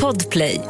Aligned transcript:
Podplay. 0.00 0.60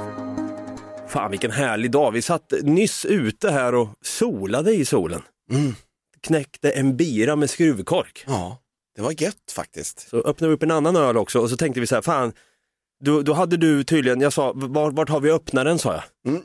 Fan 1.09 1.31
vilken 1.31 1.51
härlig 1.51 1.91
dag. 1.91 2.13
Vi 2.13 2.23
satt 2.23 2.53
nyss 2.63 3.05
ute 3.05 3.51
här 3.51 3.75
och 3.75 3.89
solade 4.05 4.75
i 4.75 4.85
solen. 4.85 5.23
Mm. 5.51 5.75
Knäckte 6.21 6.71
en 6.71 6.97
bira 6.97 7.37
med 7.37 7.51
skruvkork. 7.51 8.25
Ja, 8.27 8.59
det 8.97 9.03
var 9.03 9.23
gött 9.23 9.53
faktiskt. 9.53 10.09
Så 10.09 10.17
öppnade 10.17 10.49
vi 10.49 10.55
upp 10.55 10.63
en 10.63 10.71
annan 10.71 10.97
öl 10.97 11.17
också 11.17 11.41
och 11.41 11.51
så 11.51 11.57
tänkte 11.57 11.81
vi 11.81 11.87
så 11.87 11.95
här, 11.95 12.03
fan, 12.03 12.33
då, 13.05 13.23
då 13.23 13.33
hade 13.33 13.57
du 13.57 13.85
tydligen, 13.85 14.21
jag 14.21 14.33
sa, 14.33 14.53
var, 14.55 14.91
vart 14.91 15.09
har 15.09 15.21
vi 15.21 15.31
öppnaren 15.31 15.79
sa 15.79 15.93
jag. 15.93 16.33
Mm. 16.33 16.43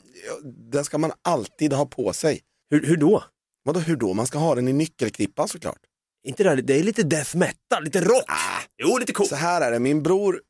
Den 0.72 0.86
ska 0.86 0.98
man 0.98 1.12
alltid 1.22 1.74
ha 1.74 1.86
på 1.86 2.14
sig. 2.14 2.40
Hur, 2.70 2.86
hur 2.86 2.98
då? 2.98 3.24
Vadå 3.64 3.80
hur 3.80 3.96
då? 3.96 4.14
Man 4.14 4.28
ska 4.28 4.38
ha 4.38 4.56
den 4.56 4.68
i 4.68 4.74
nyckelklippan 4.74 5.48
såklart. 5.48 5.80
Inte 6.28 6.44
det, 6.44 6.50
här, 6.50 6.58
det 6.58 6.80
är 6.80 6.84
lite 6.84 7.04
death 7.04 7.38
metal, 7.38 7.84
lite 7.84 8.02
rock. 8.02 8.24
Ah. 8.28 8.62
Jo, 8.84 8.98
lite 8.98 9.14
coolt. 9.14 9.30
Så 9.30 9.36
här 9.36 9.62
är 9.62 9.72
det, 9.72 9.80
min 9.80 10.04
bror 10.04 10.42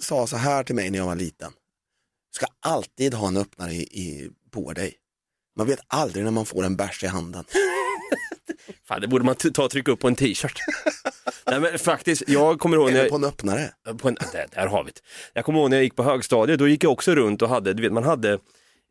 sa 0.00 0.26
så 0.26 0.36
här 0.36 0.64
till 0.64 0.74
mig 0.74 0.90
när 0.90 0.98
jag 0.98 1.06
var 1.06 1.16
liten. 1.16 1.52
Du 2.32 2.36
ska 2.36 2.46
alltid 2.60 3.14
ha 3.14 3.28
en 3.28 3.36
öppnare 3.36 3.72
i, 3.72 3.82
i, 3.82 4.30
på 4.50 4.72
dig. 4.72 4.94
Man 5.56 5.66
vet 5.66 5.80
aldrig 5.86 6.24
när 6.24 6.30
man 6.30 6.46
får 6.46 6.64
en 6.64 6.76
bärs 6.76 7.04
i 7.04 7.06
handen. 7.06 7.44
Fan, 8.88 9.00
det 9.00 9.08
borde 9.08 9.24
man 9.24 9.34
ta 9.34 9.64
och 9.64 9.70
trycka 9.70 9.90
upp 9.90 10.00
på 10.00 10.08
en 10.08 10.16
t-shirt. 10.16 10.58
Nej 11.46 11.60
men 11.60 11.78
faktiskt, 11.78 12.22
jag 12.26 12.60
kommer 12.60 12.76
ihåg 12.76 12.86
när 12.86 12.92
Eller 12.92 13.02
jag... 13.02 13.10
på 13.10 13.16
en 13.16 13.24
öppnare. 13.24 13.72
På 13.98 14.08
en, 14.08 14.16
där, 14.32 14.46
där 14.54 14.66
har 14.66 14.84
vi 14.84 14.90
det. 14.90 15.00
Jag 15.32 15.44
kommer 15.44 15.58
ihåg 15.58 15.70
när 15.70 15.76
jag 15.76 15.84
gick 15.84 15.96
på 15.96 16.02
högstadiet, 16.02 16.58
då 16.58 16.68
gick 16.68 16.84
jag 16.84 16.92
också 16.92 17.14
runt 17.14 17.42
och 17.42 17.48
hade, 17.48 17.74
du 17.74 17.82
vet 17.82 17.92
man 17.92 18.04
hade 18.04 18.38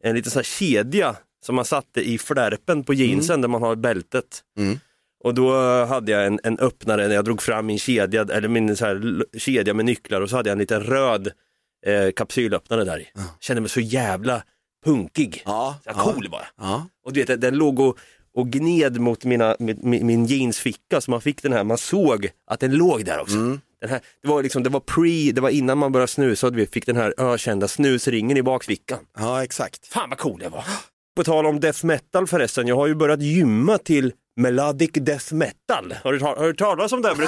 en 0.04 0.16
liten 0.16 0.32
sån 0.32 0.40
här 0.40 0.44
kedja 0.44 1.16
som 1.46 1.56
man 1.56 1.66
satte 1.66 2.02
i 2.10 2.18
flärpen 2.18 2.84
på 2.84 2.94
jeansen 2.94 3.42
där 3.42 3.48
man 3.48 3.62
har 3.62 3.76
bältet. 3.76 4.44
Mm. 4.58 4.80
Och 5.24 5.34
då 5.34 5.52
hade 5.86 6.12
jag 6.12 6.26
en, 6.26 6.40
en 6.44 6.60
öppnare 6.60 7.08
när 7.08 7.16
jag 7.16 7.26
drog 7.26 7.42
fram 7.42 7.66
min 7.66 7.80
kedja, 7.80 8.22
eller 8.22 8.48
min 8.48 8.76
så 8.76 8.86
här, 8.86 9.26
kedja 9.38 9.74
med 9.74 9.86
nycklar 9.86 10.22
och 10.22 10.30
så 10.30 10.36
hade 10.36 10.50
jag 10.50 10.54
en 10.54 10.60
liten 10.60 10.84
röd 10.84 11.28
eh, 11.86 12.12
kapsylöppnare 12.16 12.84
där 12.84 13.00
i. 13.00 13.08
Kände 13.40 13.62
mig 13.62 13.70
så 13.70 13.80
jävla 13.80 14.44
punkig. 14.86 15.42
Ja, 15.46 15.80
Så 15.84 15.94
här 15.94 16.04
cool 16.04 16.28
bara. 16.32 16.48
Ja. 16.58 16.88
Och 17.06 17.14
du 17.14 17.24
vet, 17.24 17.42
den 17.42 17.56
låg 17.56 17.80
och, 17.80 17.98
och 18.36 18.50
gned 18.50 19.00
mot 19.00 19.26
mina, 19.26 19.56
min, 19.60 19.80
min 19.82 20.06
min 20.08 20.26
jeansficka 20.26 21.02
så 21.02 21.12
man 21.12 21.22
fick 21.22 21.42
den 21.44 21.54
här, 21.54 21.64
man 21.64 21.78
såg 21.78 22.30
att 22.48 22.60
den 22.60 22.72
låg 22.76 23.06
där 23.06 23.20
också. 23.22 23.36
Mm. 23.36 23.60
Den 23.82 23.90
här, 23.90 24.02
det 24.22 24.28
var 24.28 24.44
liksom, 24.44 24.64
det 24.64 24.70
var 24.70 24.80
pre, 24.80 25.32
det 25.32 25.42
var 25.42 25.50
innan 25.50 25.78
man 25.78 25.92
började 25.92 26.12
snusa 26.12 26.48
och 26.48 26.58
vi 26.58 26.68
fick 26.68 26.86
den 26.86 26.96
här 26.96 27.14
ökända 27.18 27.68
snusringen 27.68 28.38
i 28.38 28.44
bakfickan. 28.44 29.00
ja, 29.18 29.44
exakt. 29.44 29.88
Fan 29.88 30.10
vad 30.10 30.20
cool 30.20 30.40
det 30.40 30.50
var. 30.50 30.64
På 31.16 31.24
tal 31.24 31.46
om 31.46 31.60
death 31.60 31.86
metal 31.86 32.28
förresten, 32.28 32.68
jag 32.68 32.76
har 32.76 32.88
ju 32.88 32.96
börjat 32.96 33.22
gymma 33.22 33.78
till 33.78 34.14
melodic 34.38 34.92
death 34.94 35.34
metal. 35.34 35.96
Har 36.04 36.14
du, 36.14 36.20
har 36.20 36.48
du 36.48 36.54
talas 36.54 36.92
om 36.92 37.02
det? 37.02 37.16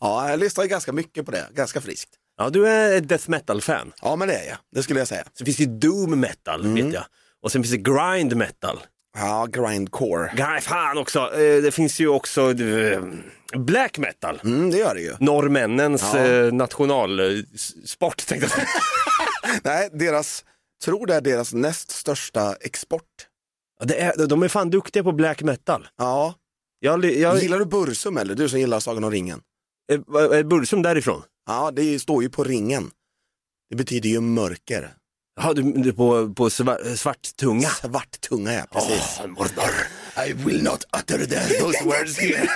Ja, 0.00 0.30
jag 0.30 0.40
lyssnar 0.40 0.64
ganska 0.64 0.92
mycket 0.92 1.24
på 1.26 1.30
det, 1.32 1.46
ganska 1.54 1.80
friskt. 1.80 2.10
ja, 2.38 2.50
du 2.50 2.68
är 2.68 2.96
ett 2.96 3.08
death 3.08 3.30
metal-fan. 3.30 3.92
Ja, 4.02 4.16
men 4.16 4.28
det 4.28 4.34
är 4.34 4.48
jag, 4.48 4.56
det 4.74 4.82
skulle 4.82 4.98
jag 5.00 5.08
säga. 5.08 5.24
Så 5.38 5.44
finns 5.44 5.56
det 5.56 5.66
doom 5.66 6.20
metal, 6.20 6.74
vet 6.74 6.92
jag. 6.94 7.04
Och 7.42 7.52
sen 7.52 7.62
finns 7.62 7.70
det 7.84 7.92
grind 7.92 8.36
metal. 8.36 8.80
Ja, 9.18 9.46
grindcore. 9.50 10.32
Nej, 10.38 10.60
fan 10.60 10.98
också. 10.98 11.18
Eh, 11.34 11.62
Det 11.62 11.74
finns 11.74 12.00
ju 12.00 12.08
också 12.08 12.50
eh, 12.62 13.02
black 13.56 13.98
metal. 13.98 14.40
Mm, 14.44 14.70
det 14.70 14.78
gör 14.78 14.94
det 14.94 15.00
ju. 15.00 15.12
Norrmännens 15.20 16.02
Ja. 16.14 16.18
eh, 16.18 16.52
nationalsport 16.52 18.26
tänkte 18.26 18.44
jag 18.46 18.50
säga. 18.50 18.66
Nej, 19.64 19.88
deras, 19.92 20.44
tror 20.84 21.06
det 21.06 21.14
är 21.14 21.20
deras 21.20 21.52
näst 21.52 21.90
största 21.90 22.54
export. 22.60 23.02
Det 23.84 23.94
är, 24.00 24.26
de 24.26 24.42
är 24.42 24.48
fan 24.48 24.70
duktiga 24.70 25.02
på 25.02 25.12
black 25.12 25.42
metal. 25.42 25.86
Ja, 25.98 26.34
Jag, 26.80 27.04
jag, 27.04 27.42
gillar 27.42 27.58
du 27.58 27.64
Bursum 27.64 28.16
eller? 28.16 28.34
Du 28.34 28.48
som 28.48 28.58
gillar 28.60 28.80
Sagan 28.80 29.04
om 29.04 29.10
ringen. 29.10 29.40
är, 29.92 30.34
är 30.34 30.42
Bursum 30.44 30.82
därifrån? 30.82 31.22
Ja, 31.46 31.70
det 31.70 31.98
står 31.98 32.22
ju 32.22 32.28
på 32.28 32.44
ringen. 32.44 32.90
Det 33.70 33.76
betyder 33.76 34.08
ju 34.08 34.20
mörker. 34.20 34.90
Ja, 35.40 35.52
du, 35.52 35.62
du 35.72 35.92
på, 35.92 36.34
på 36.34 36.50
svart, 36.50 36.78
svart 36.96 37.36
tunga. 37.36 37.68
Svart 37.68 38.20
tunga, 38.20 38.52
ja, 38.52 38.64
precis. 38.72 39.18
Åh, 39.20 39.26
Mordor. 39.26 39.70
I 40.28 40.32
will 40.32 40.62
not 40.62 40.84
utter 41.00 41.18
that, 41.26 41.58
those 41.60 41.84
words 41.84 42.18
here. 42.18 42.48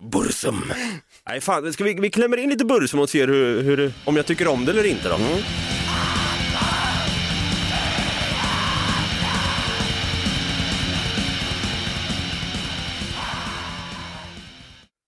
Bursum. 0.12 0.72
Nej, 1.28 1.40
fan, 1.40 1.72
ska 1.72 1.84
vi, 1.84 1.94
vi 1.94 2.10
klämmer 2.10 2.36
in 2.36 2.50
lite 2.50 2.64
Bursum 2.64 3.00
och 3.00 3.10
ser 3.10 3.28
hur, 3.28 3.62
hur, 3.62 3.92
om 4.04 4.16
jag 4.16 4.26
tycker 4.26 4.48
om 4.48 4.64
det 4.64 4.72
eller 4.72 4.86
inte 4.86 5.08
då. 5.08 5.18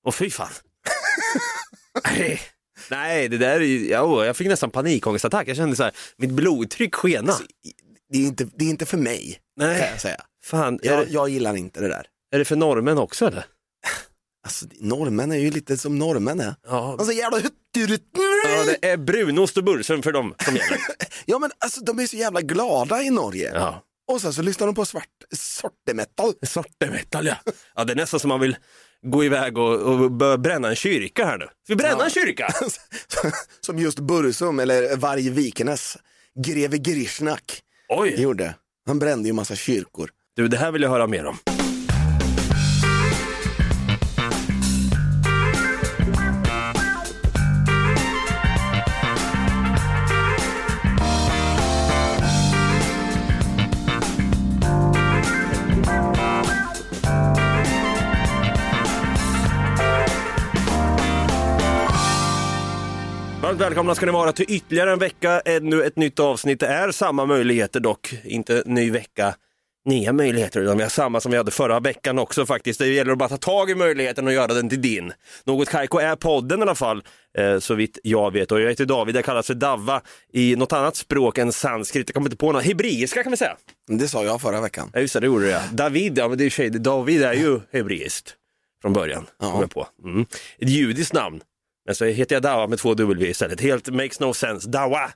Åh 0.08 0.12
fy 0.12 0.30
fan. 0.30 0.48
Nej. 2.04 2.40
Nej, 2.90 3.28
det 3.28 3.38
där 3.38 3.50
är 3.60 3.60
ju- 3.60 3.88
ja, 3.88 4.24
jag 4.26 4.36
fick 4.36 4.48
nästan 4.48 4.70
panikångestattack. 4.70 5.48
Jag 5.48 5.56
kände 5.56 5.76
så 5.76 5.82
här, 5.82 5.92
mitt 6.16 6.30
blodtryck 6.30 6.94
skena. 6.94 7.34
Det 8.12 8.18
är 8.18 8.22
inte, 8.22 8.48
det 8.58 8.64
är 8.64 8.68
inte 8.68 8.86
för 8.86 8.96
mig, 8.96 9.38
Nej. 9.56 9.80
kan 9.80 9.88
jag 9.90 10.00
säga. 10.00 10.20
Fan, 10.44 10.78
Jag, 10.82 11.06
det, 11.06 11.12
jag 11.12 11.28
gillar 11.28 11.56
inte 11.56 11.80
det 11.80 11.88
där. 11.88 12.06
är 12.34 12.38
det 12.38 12.44
för 12.44 12.56
norrmän 12.56 12.98
också 12.98 13.26
eller? 13.26 13.46
Alltså, 14.46 14.66
norrmän 14.80 15.32
är 15.32 15.36
ju 15.36 15.50
lite 15.50 15.78
som 15.78 15.98
norrmän 15.98 16.40
är. 16.40 16.54
Ja, 16.66 16.92
Alltså 16.98 17.12
jävla 17.12 17.38
ja 17.38 18.64
det 18.80 18.88
är 18.88 18.96
brunost 18.96 19.56
och 19.56 19.64
Bursum 19.64 20.02
för 20.02 20.12
dem 20.12 20.34
som 20.44 20.56
gäller. 20.56 20.78
Ja 21.26 21.38
men 21.38 21.50
alltså 21.58 21.80
de 21.80 21.98
är 21.98 22.06
så 22.06 22.16
jävla 22.16 22.40
glada 22.40 23.02
i 23.02 23.10
Norge. 23.10 23.50
Ja. 23.54 23.82
Och 24.12 24.20
sen 24.20 24.32
så 24.32 24.42
lyssnar 24.42 24.66
de 24.66 24.74
på 24.74 24.84
svart 24.84 25.04
sortemetal. 25.36 26.34
Sortemetal 26.46 27.26
ja. 27.26 27.34
ja. 27.74 27.84
Det 27.84 27.92
är 27.92 27.96
nästan 27.96 28.20
som 28.20 28.28
man 28.28 28.40
vill 28.40 28.56
gå 29.06 29.24
iväg 29.24 29.58
och, 29.58 29.74
och 29.74 30.10
börja 30.12 30.38
bränna 30.38 30.68
en 30.68 30.76
kyrka 30.76 31.24
här 31.26 31.38
nu. 31.38 31.44
Ska 31.44 31.52
vi 31.66 31.76
bränna 31.76 31.96
Ja. 31.98 32.04
en 32.04 32.10
kyrka? 32.10 32.48
Som 33.60 33.78
just 33.78 33.98
Bursum 33.98 34.60
eller 34.60 34.96
Varg 34.96 35.30
Vikenes, 35.30 35.96
greve 36.44 36.78
Grishnak 36.78 37.60
Oj! 37.88 38.20
gjorde. 38.22 38.54
Han 38.86 38.98
brände 38.98 39.28
ju 39.28 39.32
massa 39.32 39.56
kyrkor. 39.56 40.10
Du, 40.36 40.48
det 40.48 40.56
här 40.56 40.72
vill 40.72 40.82
jag 40.82 40.90
höra 40.90 41.06
mer 41.06 41.26
om. 41.26 41.38
Varmt 63.48 63.60
välkomna 63.60 63.94
ska 63.94 64.06
ni 64.06 64.12
vara 64.12 64.32
till 64.32 64.46
ytterligare 64.48 64.92
en 64.92 64.98
vecka, 64.98 65.40
ännu 65.44 65.84
ett 65.84 65.96
nytt 65.96 66.20
avsnitt. 66.20 66.60
Det 66.60 66.66
är 66.66 66.90
samma 66.90 67.26
möjligheter 67.26 67.80
dock, 67.80 68.14
inte 68.24 68.62
ny 68.66 68.90
vecka, 68.90 69.34
nya 69.84 70.12
möjligheter, 70.12 70.60
utan 70.60 70.76
vi 70.76 70.82
har 70.82 70.90
samma 70.90 71.20
som 71.20 71.30
vi 71.30 71.36
hade 71.36 71.50
förra 71.50 71.80
veckan 71.80 72.18
också 72.18 72.46
faktiskt. 72.46 72.80
Det 72.80 72.86
gäller 72.86 73.12
att 73.12 73.18
bara 73.18 73.28
ta 73.28 73.36
tag 73.36 73.70
i 73.70 73.74
möjligheten 73.74 74.26
och 74.26 74.32
göra 74.32 74.54
den 74.54 74.68
till 74.68 74.82
din. 74.82 75.12
Något 75.44 75.68
Kaiko 75.68 75.98
är 75.98 76.16
podden 76.16 76.58
i 76.58 76.62
alla 76.62 76.74
fall, 76.74 77.02
eh, 77.38 77.58
så 77.58 77.74
vitt 77.74 77.98
jag 78.02 78.32
vet. 78.32 78.52
Och 78.52 78.60
jag 78.60 78.68
heter 78.68 78.86
David, 78.86 79.16
jag 79.16 79.24
kallas 79.24 79.46
för 79.46 79.54
Davva 79.54 80.02
i 80.32 80.56
något 80.56 80.72
annat 80.72 80.96
språk 80.96 81.38
än 81.38 81.52
sanskrit. 81.52 82.08
Jag 82.08 82.14
kommer 82.14 82.26
inte 82.26 82.36
på 82.36 82.52
något, 82.52 82.64
hebreiska 82.64 83.22
kan 83.22 83.30
vi 83.30 83.36
säga. 83.36 83.56
Det 83.86 84.08
sa 84.08 84.24
jag 84.24 84.40
förra 84.40 84.60
veckan. 84.60 84.90
Ja 84.94 85.00
just 85.00 85.14
det, 85.14 85.20
det 85.20 85.26
gjorde 85.26 85.46
det. 85.46 85.62
David, 85.72 86.18
ja 86.18 86.28
men 86.28 86.38
det 86.38 86.44
är 86.44 86.50
sig, 86.50 86.70
David 86.70 87.22
är 87.22 87.34
ju 87.34 87.60
hebreiskt 87.72 88.34
från 88.82 88.92
början. 88.92 89.26
Ja. 89.40 89.52
Kom 89.52 89.60
jag 89.60 89.70
på. 89.70 89.86
Mm. 90.04 90.26
Ett 90.58 90.68
judiskt 90.68 91.12
namn. 91.12 91.40
Men 91.88 91.94
så 91.94 92.04
heter 92.04 92.36
jag 92.36 92.42
Dawa 92.42 92.66
med 92.66 92.78
två 92.78 92.94
W 92.94 93.26
istället. 93.30 93.60
Helt 93.60 93.88
makes 93.88 94.20
no 94.20 94.34
sense. 94.34 94.68
Dawa 94.68 95.10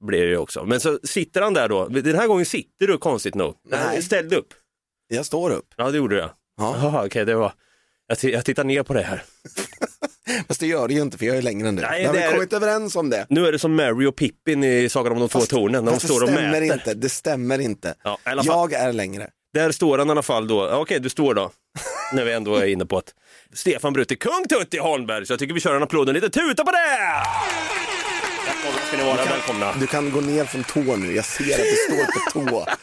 blir 0.00 0.20
det 0.24 0.30
ju 0.30 0.36
också. 0.36 0.64
Men 0.64 0.80
så 0.80 0.98
sitter 1.04 1.42
han 1.42 1.54
där 1.54 1.68
då. 1.68 1.88
Den 1.88 2.14
här 2.16 2.26
gången 2.26 2.46
sitter 2.46 2.86
du 2.86 2.98
konstigt 2.98 3.34
nog. 3.34 3.54
Nej. 3.70 4.02
Ställ 4.02 4.34
upp. 4.34 4.48
Jag 5.08 5.26
står 5.26 5.50
upp. 5.50 5.66
Ja 5.76 5.90
det 5.90 5.96
gjorde 5.96 6.16
jag. 6.16 6.30
Ja. 6.58 6.76
Jaha, 6.82 7.06
okej 7.06 7.24
det 7.24 7.34
var. 7.34 7.52
Jag, 8.06 8.30
jag 8.32 8.44
tittar 8.44 8.64
ner 8.64 8.82
på 8.82 8.94
det 8.94 9.02
här. 9.02 9.22
Fast 10.48 10.60
det 10.60 10.66
gör 10.66 10.88
det 10.88 10.94
ju 10.94 11.02
inte 11.02 11.18
för 11.18 11.26
jag 11.26 11.36
är 11.36 11.42
längre 11.42 11.68
än 11.68 11.76
du. 11.76 11.82
Nej, 11.82 12.04
har 12.04 12.12
det 12.12 12.18
vi 12.18 12.24
är- 12.24 12.32
kommit 12.32 12.52
överens 12.52 12.96
om 12.96 13.10
det. 13.10 13.26
Nu 13.28 13.46
är 13.46 13.52
det 13.52 13.58
som 13.58 13.74
Mary 13.76 14.06
och 14.06 14.16
Pippin 14.16 14.64
i 14.64 14.88
Sagan 14.88 15.12
om 15.12 15.18
de 15.20 15.28
två 15.28 15.40
tornen. 15.40 15.84
När 15.84 15.92
de 15.92 16.00
står 16.00 16.22
och 16.24 16.30
mäter. 16.32 16.62
inte. 16.62 16.94
Det 16.94 17.08
stämmer 17.08 17.58
inte. 17.58 17.94
Ja. 18.02 18.18
Jag 18.44 18.72
är 18.72 18.92
längre. 18.92 19.30
Där 19.56 19.72
står 19.72 19.98
han 19.98 20.08
i 20.08 20.10
alla 20.10 20.22
fall 20.22 20.48
då. 20.48 20.70
Okej, 20.70 21.00
du 21.00 21.08
står 21.08 21.34
då. 21.34 21.50
När 22.12 22.24
vi 22.24 22.32
ändå 22.32 22.56
är 22.56 22.66
inne 22.66 22.86
på 22.86 22.98
att 22.98 23.14
Stefan 23.52 23.92
Brutti, 23.92 24.16
kung 24.16 24.44
Tutti 24.48 24.78
Holmberg. 24.78 25.26
Så 25.26 25.32
jag 25.32 25.38
tycker 25.38 25.54
vi 25.54 25.60
kör 25.60 25.76
en 25.76 25.82
applåd 25.82 26.02
och 26.02 26.08
en 26.08 26.14
liten 26.14 26.30
tuta 26.30 26.64
på 26.64 26.70
det! 26.70 27.22
Välkomna 28.46 28.86
ska 28.88 28.96
ni 28.96 29.04
vara, 29.04 29.24
välkomna. 29.24 29.72
Du 29.80 29.86
kan 29.86 30.10
gå 30.10 30.20
ner 30.20 30.44
från 30.44 30.64
tå 30.64 30.96
nu. 30.96 31.16
Jag 31.16 31.24
ser 31.24 31.44
att 31.44 31.58
du 31.58 31.94
står 31.94 32.04
på 32.04 32.50
tå. 32.50 32.66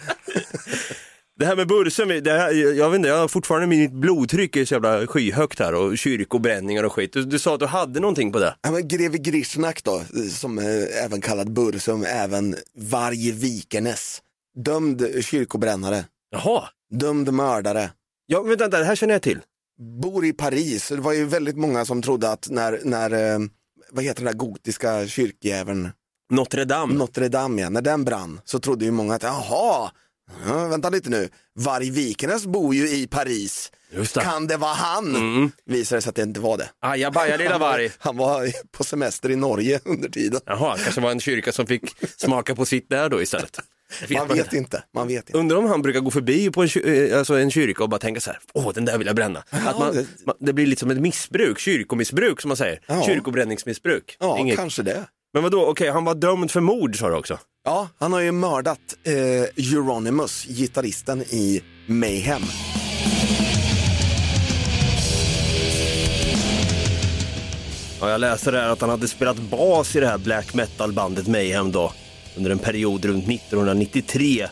Det 1.39 1.45
här 1.45 1.55
med 1.55 1.67
Bursum, 1.67 2.23
det 2.23 2.31
här, 2.31 2.77
jag 2.77 2.89
vet 2.89 2.95
inte, 2.95 3.09
jag 3.09 3.17
har 3.17 3.27
fortfarande 3.27 3.67
mitt 3.67 3.91
blodtryck 3.91 4.55
är 4.55 4.65
så 4.65 4.73
jävla 4.73 5.07
skyhögt 5.07 5.59
här 5.59 5.73
och 5.73 5.97
kyrkobränningar 5.97 6.83
och 6.83 6.93
skit. 6.93 7.13
Du, 7.13 7.23
du 7.23 7.39
sa 7.39 7.53
att 7.53 7.59
du 7.59 7.65
hade 7.65 7.99
någonting 7.99 8.31
på 8.31 8.39
det. 8.39 8.55
Ja, 8.61 8.71
men 8.71 8.87
greve 8.87 9.17
Grishnak 9.17 9.83
då, 9.83 10.01
som 10.31 10.59
eh, 10.59 11.05
även 11.05 11.21
kallad 11.21 11.53
Bursum, 11.53 12.03
även 12.03 12.55
Varg 12.77 13.31
Vikenes. 13.31 14.21
Dömd 14.55 15.25
kyrkobrännare, 15.25 16.05
Jaha, 16.33 16.69
dömd 16.89 17.33
mördare. 17.33 17.91
ja, 18.25 18.41
vänta, 18.41 18.67
det 18.67 18.85
här 18.85 18.95
känner 18.95 19.13
jag 19.13 19.21
till. 19.21 19.39
bor 20.01 20.25
i 20.25 20.33
Paris. 20.33 20.89
Det 20.89 20.95
var 20.95 21.13
ju 21.13 21.25
väldigt 21.25 21.57
många 21.57 21.85
som 21.85 22.01
trodde 22.01 22.29
att 22.31 22.49
när, 22.49 22.79
när 22.83 23.33
eh, 23.33 23.39
vad 23.91 24.03
heter 24.03 24.23
den 24.23 24.31
där 24.31 24.39
gotiska 24.39 25.07
kyrkjäveln, 25.07 25.89
Notre 26.31 26.65
Dame. 26.65 26.93
Notre 26.93 27.27
Dame, 27.29 27.61
ja. 27.61 27.69
när 27.69 27.81
den 27.81 28.03
brann 28.05 28.41
så 28.43 28.59
trodde 28.59 28.85
ju 28.85 28.91
många 28.91 29.15
att, 29.15 29.23
jaha, 29.23 29.91
ja, 30.47 30.67
vänta 30.67 30.89
lite 30.89 31.09
nu, 31.09 31.29
Varg 31.55 31.89
Vikernes 31.89 32.45
bor 32.45 32.75
ju 32.75 32.89
i 32.89 33.07
Paris, 33.07 33.71
det. 33.91 34.21
kan 34.21 34.47
det 34.47 34.57
vara 34.57 34.73
han? 34.73 35.15
Mm. 35.15 35.51
Visade 35.65 36.01
sig 36.01 36.09
att 36.09 36.15
det 36.15 36.21
inte 36.21 36.39
var 36.39 36.57
det. 36.57 36.69
Ajabaja 36.79 37.37
lilla 37.37 37.57
varg. 37.57 37.91
Han 37.99 38.17
var 38.17 38.47
på 38.71 38.83
semester 38.83 39.31
i 39.31 39.35
Norge 39.35 39.79
under 39.85 40.09
tiden. 40.09 40.41
Jaha, 40.45 40.77
kanske 40.77 41.01
var 41.01 41.11
en 41.11 41.19
kyrka 41.19 41.51
som 41.51 41.67
fick 41.67 41.95
smaka 42.17 42.55
på 42.55 42.65
sitt 42.65 42.89
där 42.89 43.09
då 43.09 43.21
istället. 43.21 43.59
Det 44.07 44.13
Man 44.17 44.27
vet 44.27 44.53
inte, 44.53 44.83
man 44.95 45.07
vet 45.07 45.29
inte. 45.29 45.37
Undrar 45.37 45.57
om 45.57 45.65
han 45.65 45.81
brukar 45.81 45.99
gå 45.99 46.11
förbi 46.11 46.49
på 46.51 46.63
en, 46.63 46.69
eh, 46.85 47.17
alltså 47.17 47.33
en 47.33 47.51
kyrka 47.51 47.83
och 47.83 47.89
bara 47.89 47.99
tänka 47.99 48.21
så 48.21 48.29
här, 48.31 48.39
åh 48.53 48.71
den 48.73 48.85
där 48.85 48.97
vill 48.97 49.07
jag 49.07 49.15
bränna. 49.15 49.43
Att 49.49 49.79
man, 49.79 49.93
det- 49.95 50.05
man, 50.25 50.35
det 50.39 50.53
blir 50.53 50.65
lite 50.65 50.79
som 50.79 50.91
ett 50.91 51.01
missbruk, 51.01 51.59
kyrkomissbruk 51.59 52.41
som 52.41 52.47
man 52.47 52.57
säger. 52.57 52.79
Ja. 52.87 53.03
Kyrkobränningsmissbruk. 53.05 54.17
Ja, 54.19 54.37
Inget- 54.39 54.55
kanske 54.57 54.83
det. 54.83 55.03
Men 55.33 55.43
vadå, 55.43 55.65
okej 55.65 55.89
han 55.89 56.05
var 56.05 56.15
dömd 56.15 56.51
för 56.51 56.59
mord 56.59 56.99
sa 56.99 57.09
du 57.09 57.15
också? 57.15 57.39
Ja, 57.65 57.89
han 57.99 58.13
har 58.13 58.19
ju 58.19 58.31
mördat 58.31 58.79
eh, 59.03 59.13
Euronymous, 59.13 60.45
gitarristen 60.45 61.21
i 61.21 61.61
Mayhem. 61.87 62.41
Ja, 68.01 68.09
jag 68.09 68.21
läste 68.21 68.51
där 68.51 68.69
att 68.69 68.81
han 68.81 68.89
hade 68.89 69.07
spelat 69.07 69.37
bas 69.37 69.95
i 69.95 69.99
det 69.99 70.07
här 70.07 70.17
black 70.17 70.53
metal-bandet 70.53 71.27
Mayhem 71.27 71.71
då 71.71 71.93
under 72.37 72.51
en 72.51 72.59
period 72.59 73.05
runt 73.05 73.29
1993. 73.29 74.47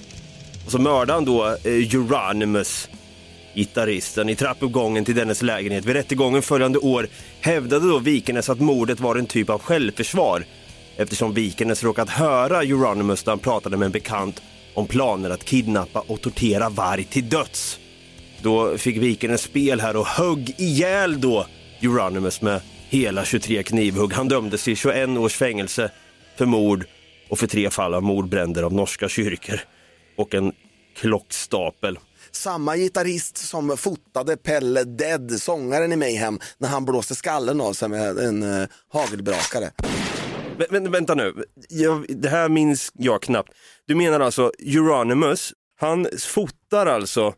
Och 0.65 0.71
så 0.71 0.79
mördade 0.79 1.13
han 1.13 1.25
då 1.25 1.47
eh, 1.47 1.55
Euronymous, 1.63 2.89
gitarristen, 3.55 4.29
i 4.29 4.35
trappuppgången 4.35 5.05
till 5.05 5.15
dennes 5.15 5.41
lägenhet. 5.41 5.85
Vid 5.85 5.95
rättegången 5.95 6.41
följande 6.41 6.79
år 6.79 7.07
hävdade 7.41 7.87
då 7.87 7.99
Vikernes 7.99 8.49
att 8.49 8.59
mordet 8.59 8.99
var 8.99 9.15
en 9.15 9.25
typ 9.25 9.49
av 9.49 9.61
självförsvar 9.61 10.45
eftersom 10.97 11.33
Vikernes 11.33 11.83
råkat 11.83 12.09
höra 12.09 12.61
Euronymous 12.61 13.25
när 13.25 13.31
han 13.31 13.39
pratade 13.39 13.77
med 13.77 13.85
en 13.85 13.91
bekant 13.91 14.41
om 14.73 14.87
planer 14.87 15.29
att 15.29 15.45
kidnappa 15.45 16.03
och 16.07 16.21
tortera 16.21 16.69
varg 16.69 17.03
till 17.03 17.29
döds. 17.29 17.79
Då 18.41 18.77
fick 18.77 18.97
Vikernes 18.97 19.41
spel 19.41 19.79
här 19.79 19.95
och 19.95 20.07
högg 20.07 20.55
ihjäl 20.57 21.21
då 21.21 21.45
Euronymous 21.81 22.41
med 22.41 22.61
hela 22.89 23.25
23 23.25 23.63
knivhugg. 23.63 24.13
Han 24.13 24.27
dömdes 24.27 24.63
till 24.63 24.77
21 24.77 25.09
års 25.09 25.33
fängelse 25.33 25.91
för 26.37 26.45
mord 26.45 26.85
och 27.31 27.39
för 27.39 27.47
tre 27.47 27.69
fall 27.69 27.93
av 27.93 28.03
mordbränder 28.03 28.63
av 28.63 28.73
norska 28.73 29.09
kyrkor 29.09 29.59
och 30.17 30.33
en 30.33 30.51
klockstapel. 30.95 31.99
Samma 32.31 32.77
gitarrist 32.77 33.37
som 33.37 33.77
fotade 33.77 34.37
Pelle 34.37 34.83
Dead, 34.83 35.31
sångaren 35.31 35.93
i 35.93 35.95
Mayhem, 35.95 36.39
när 36.57 36.69
han 36.69 36.85
blåste 36.85 37.15
skallen 37.15 37.61
av 37.61 37.73
sig 37.73 37.89
med 37.89 38.17
en 38.17 38.43
eh, 38.43 38.67
hagelbrakare. 38.93 39.71
Men, 40.57 40.67
men 40.69 40.91
vänta 40.91 41.15
nu, 41.15 41.43
jag, 41.69 42.05
det 42.09 42.29
här 42.29 42.49
minns 42.49 42.91
jag 42.93 43.21
knappt. 43.21 43.53
Du 43.87 43.95
menar 43.95 44.19
alltså 44.19 44.51
Euronymous, 44.59 45.53
han 45.79 46.07
fotar 46.19 46.85
alltså 46.85 47.33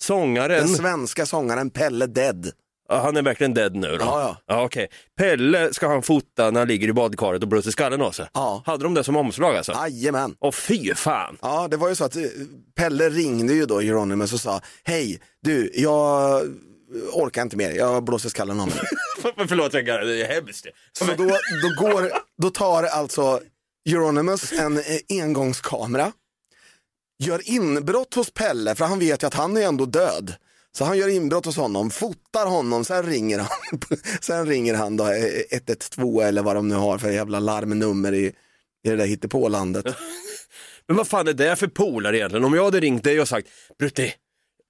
sångaren, 0.00 0.66
Den 0.66 0.68
svenska 0.68 1.26
sångaren 1.26 1.70
Pelle 1.70 2.06
Dead. 2.06 2.52
Han 2.90 3.16
är 3.16 3.22
verkligen 3.22 3.54
dead 3.54 3.74
nu 3.74 3.88
då? 3.88 4.04
Ja, 4.04 4.20
ja. 4.20 4.36
ja 4.46 4.64
okej. 4.64 4.88
Pelle 5.18 5.74
ska 5.74 5.88
han 5.88 6.02
fota 6.02 6.50
när 6.50 6.60
han 6.60 6.68
ligger 6.68 6.88
i 6.88 6.92
badkaret 6.92 7.42
och 7.42 7.48
blåser 7.48 7.70
skallen 7.70 8.02
av 8.02 8.10
sig? 8.10 8.26
Ja. 8.34 8.62
Hade 8.66 8.84
de 8.84 8.94
det 8.94 9.04
som 9.04 9.16
omslag 9.16 9.56
alltså? 9.56 9.72
Jajamän. 9.72 10.34
Åh 10.40 10.52
fy 10.52 10.94
fan! 10.94 11.36
Ja, 11.42 11.68
det 11.70 11.76
var 11.76 11.88
ju 11.88 11.94
så 11.94 12.04
att 12.04 12.16
eh, 12.16 12.22
Pelle 12.76 13.08
ringde 13.08 13.52
ju 13.52 13.66
då 13.66 13.80
Euronymous 13.80 14.32
och 14.32 14.40
sa, 14.40 14.60
hej, 14.84 15.20
du, 15.42 15.70
jag 15.74 16.42
orkar 17.12 17.42
inte 17.42 17.56
mer, 17.56 17.70
jag 17.70 18.04
blåser 18.04 18.28
skallen 18.28 18.60
av 18.60 18.66
mig. 18.66 18.78
Förlåt, 19.48 19.74
jag 19.74 19.86
garvar, 19.86 20.04
det 20.04 20.22
är 20.22 20.34
hemskt. 20.34 20.66
Så 20.92 21.04
då, 21.04 21.14
då, 21.16 21.86
går, 21.86 22.12
då 22.42 22.50
tar 22.50 22.82
alltså 22.82 23.40
Euronymous 23.88 24.52
en 24.52 24.76
eh, 24.76 25.22
engångskamera, 25.22 26.12
gör 27.18 27.50
inbrott 27.50 28.14
hos 28.14 28.30
Pelle, 28.30 28.74
för 28.74 28.84
han 28.84 28.98
vet 28.98 29.22
ju 29.22 29.26
att 29.26 29.34
han 29.34 29.56
är 29.56 29.62
ändå 29.62 29.84
död. 29.84 30.34
Så 30.78 30.84
han 30.84 30.98
gör 30.98 31.08
inbrott 31.08 31.44
hos 31.46 31.56
honom, 31.56 31.90
fotar 31.90 32.46
honom, 32.46 32.84
sen 32.84 33.02
ringer 33.02 33.38
han, 33.38 33.48
sen 34.20 34.46
ringer 34.46 34.74
han 34.74 34.96
då 34.96 35.04
eh, 35.08 35.24
112 35.50 36.20
eller 36.20 36.42
vad 36.42 36.56
de 36.56 36.68
nu 36.68 36.74
har 36.74 36.98
för 36.98 37.10
jävla 37.10 37.40
larmnummer 37.40 38.12
i, 38.12 38.24
i 38.84 38.88
det 38.90 38.96
där 38.96 39.06
hittepålandet. 39.06 39.84
Men 40.88 40.96
vad 40.96 41.08
fan 41.08 41.28
är 41.28 41.32
det 41.32 41.56
för 41.56 41.66
polare 41.66 42.18
egentligen? 42.18 42.44
Om 42.44 42.54
jag 42.54 42.64
hade 42.64 42.80
ringt 42.80 43.04
dig 43.04 43.20
och 43.20 43.28
sagt, 43.28 43.48
Brutti, 43.78 44.12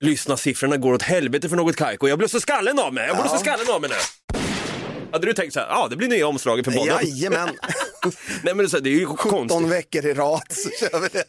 lyssna 0.00 0.36
siffrorna 0.36 0.76
går 0.76 0.92
åt 0.92 1.02
helvete 1.02 1.48
för 1.48 1.56
något 1.56 1.76
kajko, 1.76 2.08
jag 2.08 2.18
blåser 2.18 2.38
skallen 2.38 2.78
av 2.78 2.94
mig, 2.94 3.06
jag 3.06 3.16
blåser 3.16 3.34
Ja. 3.34 3.40
skallen 3.40 3.74
av 3.74 3.80
mig 3.80 3.90
nu. 3.90 3.96
Hade 5.12 5.26
du 5.26 5.32
tänkt 5.32 5.52
så 5.54 5.60
här, 5.60 5.66
ja 5.68 5.86
det 5.90 5.96
blir 5.96 6.08
nya 6.08 6.26
omslaget 6.26 6.64
för 6.64 6.72
podden. 6.72 6.96
Jajamän, 7.02 7.48
Nej 8.42 8.54
men 8.54 8.66
är, 8.66 8.80
det 8.80 8.90
är 8.90 8.94
ju 8.94 9.06
17 9.06 9.30
konstigt, 9.30 9.68
veckor 9.72 10.06
i 10.06 10.14
rad 10.14 10.42
så 10.50 10.70
kör 10.80 11.00
vi 11.00 11.08
det. 11.08 11.24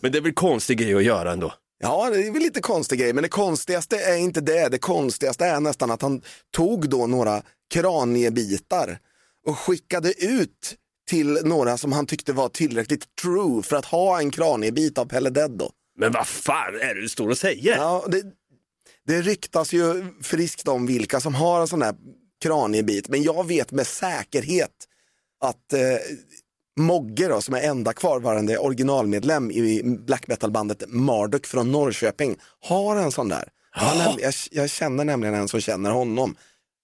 men 0.00 0.12
det 0.12 0.18
är 0.18 0.22
väl 0.22 0.32
konstig 0.34 0.78
grej 0.78 0.94
att 0.94 1.04
göra 1.04 1.32
ändå. 1.32 1.52
Ja, 1.84 2.10
det 2.10 2.26
är 2.26 2.30
väl 2.30 2.42
lite 2.42 2.60
konstig 2.60 2.98
grej, 2.98 3.12
men 3.12 3.22
det 3.22 3.28
konstigaste 3.28 3.98
är 3.98 4.16
inte 4.16 4.40
det. 4.40 4.68
Det 4.68 4.78
konstigaste 4.78 5.46
är 5.46 5.60
nästan 5.60 5.90
att 5.90 6.02
han 6.02 6.22
tog 6.50 6.88
då 6.88 7.06
några 7.06 7.42
kraniebitar 7.74 8.98
och 9.46 9.58
skickade 9.58 10.24
ut 10.24 10.74
till 11.10 11.38
några 11.44 11.76
som 11.76 11.92
han 11.92 12.06
tyckte 12.06 12.32
var 12.32 12.48
tillräckligt 12.48 13.16
true 13.22 13.62
för 13.62 13.76
att 13.76 13.84
ha 13.84 14.18
en 14.18 14.30
kraniebit 14.30 14.98
av 14.98 15.04
Pelle 15.04 15.30
Dead 15.30 15.50
då. 15.50 15.70
Men 15.98 16.12
vad 16.12 16.26
fan 16.26 16.74
är 16.80 16.94
det 16.94 17.00
du 17.00 17.08
står 17.08 17.28
och 17.28 17.38
säger? 17.38 17.76
Ja, 17.76 18.04
det, 18.08 18.22
det 19.06 19.22
ryktas 19.22 19.72
ju 19.72 20.06
friskt 20.22 20.68
om 20.68 20.86
vilka 20.86 21.20
som 21.20 21.34
har 21.34 21.60
en 21.60 21.68
sån 21.68 21.82
här 21.82 21.94
kraniebit, 22.42 23.08
men 23.08 23.22
jag 23.22 23.46
vet 23.46 23.72
med 23.72 23.86
säkerhet 23.86 24.88
att 25.40 25.72
eh, 25.72 25.80
Mogge 26.76 27.28
då, 27.28 27.40
som 27.40 27.54
är 27.54 27.60
enda 27.60 27.92
kvarvarande 27.92 28.58
originalmedlem 28.58 29.50
i 29.50 29.82
black 29.84 30.26
metal-bandet 30.28 30.82
Marduk 30.88 31.46
från 31.46 31.72
Norrköping, 31.72 32.36
har 32.60 32.96
en 32.96 33.12
sån 33.12 33.28
där. 33.28 33.48
Han, 33.70 34.18
jag, 34.18 34.32
jag 34.50 34.70
känner 34.70 35.04
nämligen 35.04 35.34
en 35.34 35.48
som 35.48 35.60
känner 35.60 35.90
honom, 35.90 36.36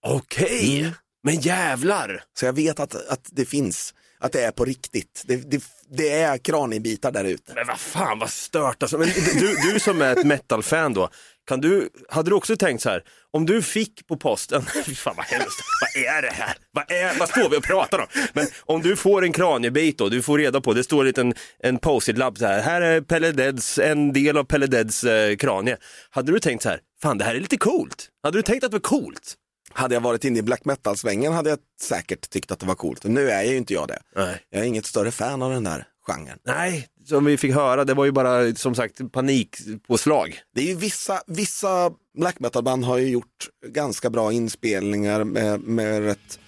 Okej, 0.06 0.80
Mm. 0.80 0.92
men 1.24 1.40
jävlar. 1.40 2.22
så 2.38 2.44
jag 2.46 2.52
vet 2.52 2.80
att, 2.80 2.94
att 3.08 3.28
det 3.32 3.44
finns, 3.44 3.94
att 4.20 4.32
det 4.32 4.42
är 4.44 4.50
på 4.50 4.64
riktigt. 4.64 5.22
Det, 5.26 5.36
det, 5.50 5.64
det 5.90 6.10
är 6.22 6.38
kraniebitar 6.38 7.12
där 7.12 7.24
ute. 7.24 7.52
Men 7.54 7.66
vad 7.66 7.78
fan 7.78 8.18
vad 8.18 8.30
stört 8.30 8.82
alltså. 8.82 8.98
Men 8.98 9.08
du, 9.38 9.54
du 9.72 9.80
som 9.80 10.02
är 10.02 10.16
ett 10.16 10.26
metal-fan 10.26 10.94
då, 10.94 11.08
kan 11.50 11.60
du, 11.60 11.88
hade 12.08 12.30
du 12.30 12.34
också 12.34 12.56
tänkt 12.56 12.82
så 12.82 12.90
här, 12.90 13.02
om 13.30 13.46
du 13.46 13.62
fick 13.62 14.06
på 14.06 14.16
posten, 14.16 14.62
fan 14.96 15.14
vad 15.16 15.26
hemskt, 15.26 15.60
vad 15.80 16.04
är 16.04 16.22
det 16.22 16.32
här? 16.32 16.56
Vad, 16.72 16.90
är, 16.90 17.18
vad 17.18 17.28
står 17.28 17.50
vi 17.50 17.56
och 17.56 17.62
pratar 17.62 17.98
om? 17.98 18.06
Men 18.32 18.46
om 18.60 18.82
du 18.82 18.96
får 18.96 19.24
en 19.24 19.32
kraniebit 19.32 19.98
då, 19.98 20.08
du 20.08 20.22
får 20.22 20.38
reda 20.38 20.60
på, 20.60 20.72
det 20.72 20.84
står 20.84 21.00
en 21.00 21.06
liten 21.06 21.34
en 21.58 21.78
post-it-lapp 21.78 22.38
så 22.38 22.46
här, 22.46 22.60
här 22.60 22.80
är 22.80 23.00
Pelle 23.00 23.32
Deads, 23.32 23.78
en 23.78 24.12
del 24.12 24.36
av 24.36 24.44
Pelle 24.44 24.66
Deads 24.66 25.04
eh, 25.04 25.36
kranie. 25.36 25.76
Hade 26.10 26.32
du 26.32 26.40
tänkt 26.40 26.62
så 26.62 26.68
här, 26.68 26.80
fan 27.02 27.18
det 27.18 27.24
här 27.24 27.34
är 27.34 27.40
lite 27.40 27.56
coolt? 27.56 28.08
Hade 28.22 28.38
du 28.38 28.42
tänkt 28.42 28.64
att 28.64 28.70
det 28.70 28.74
var 28.74 28.80
coolt? 28.80 29.34
Hade 29.72 29.94
jag 29.94 30.00
varit 30.00 30.24
inne 30.24 30.38
i 30.38 30.42
black 30.42 30.64
metal-svängen 30.64 31.32
hade 31.32 31.50
jag 31.50 31.58
säkert 31.82 32.30
tyckt 32.30 32.50
att 32.50 32.58
det 32.58 32.66
var 32.66 32.74
coolt. 32.74 33.04
Nu 33.04 33.30
är 33.30 33.42
ju 33.42 33.56
inte 33.56 33.74
jag 33.74 33.88
det. 33.88 33.98
Nej. 34.16 34.38
Jag 34.50 34.62
är 34.62 34.66
inget 34.66 34.86
större 34.86 35.10
fan 35.10 35.42
av 35.42 35.52
den 35.52 35.64
där 35.64 35.84
genren. 36.06 36.38
Nej, 36.46 36.88
som 37.10 37.24
vi 37.24 37.36
fick 37.36 37.54
höra, 37.54 37.84
det 37.84 37.94
var 37.94 38.04
ju 38.04 38.12
bara 38.12 38.54
som 38.54 38.74
sagt 38.74 39.12
panikpåslag. 39.12 40.38
Det 40.54 40.60
är 40.60 40.66
ju 40.66 40.74
vissa, 40.74 41.22
vissa 41.26 41.90
black 42.18 42.40
metal-band 42.40 42.84
har 42.84 42.98
ju 42.98 43.08
gjort 43.08 43.48
ganska 43.66 44.10
bra 44.10 44.32
inspelningar 44.32 45.24
med, 45.24 45.60
med 45.60 46.04
rätt 46.04 46.38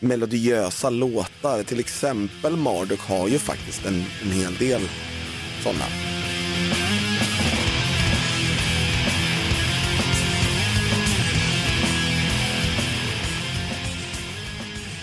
melodiösa 0.00 0.90
låtar. 0.90 1.62
Till 1.62 1.80
exempel 1.80 2.56
Marduk 2.56 3.00
har 3.00 3.28
ju 3.28 3.38
faktiskt 3.38 3.86
en, 3.86 4.04
en 4.22 4.30
hel 4.30 4.54
del 4.54 4.82
sådana. 5.62 5.84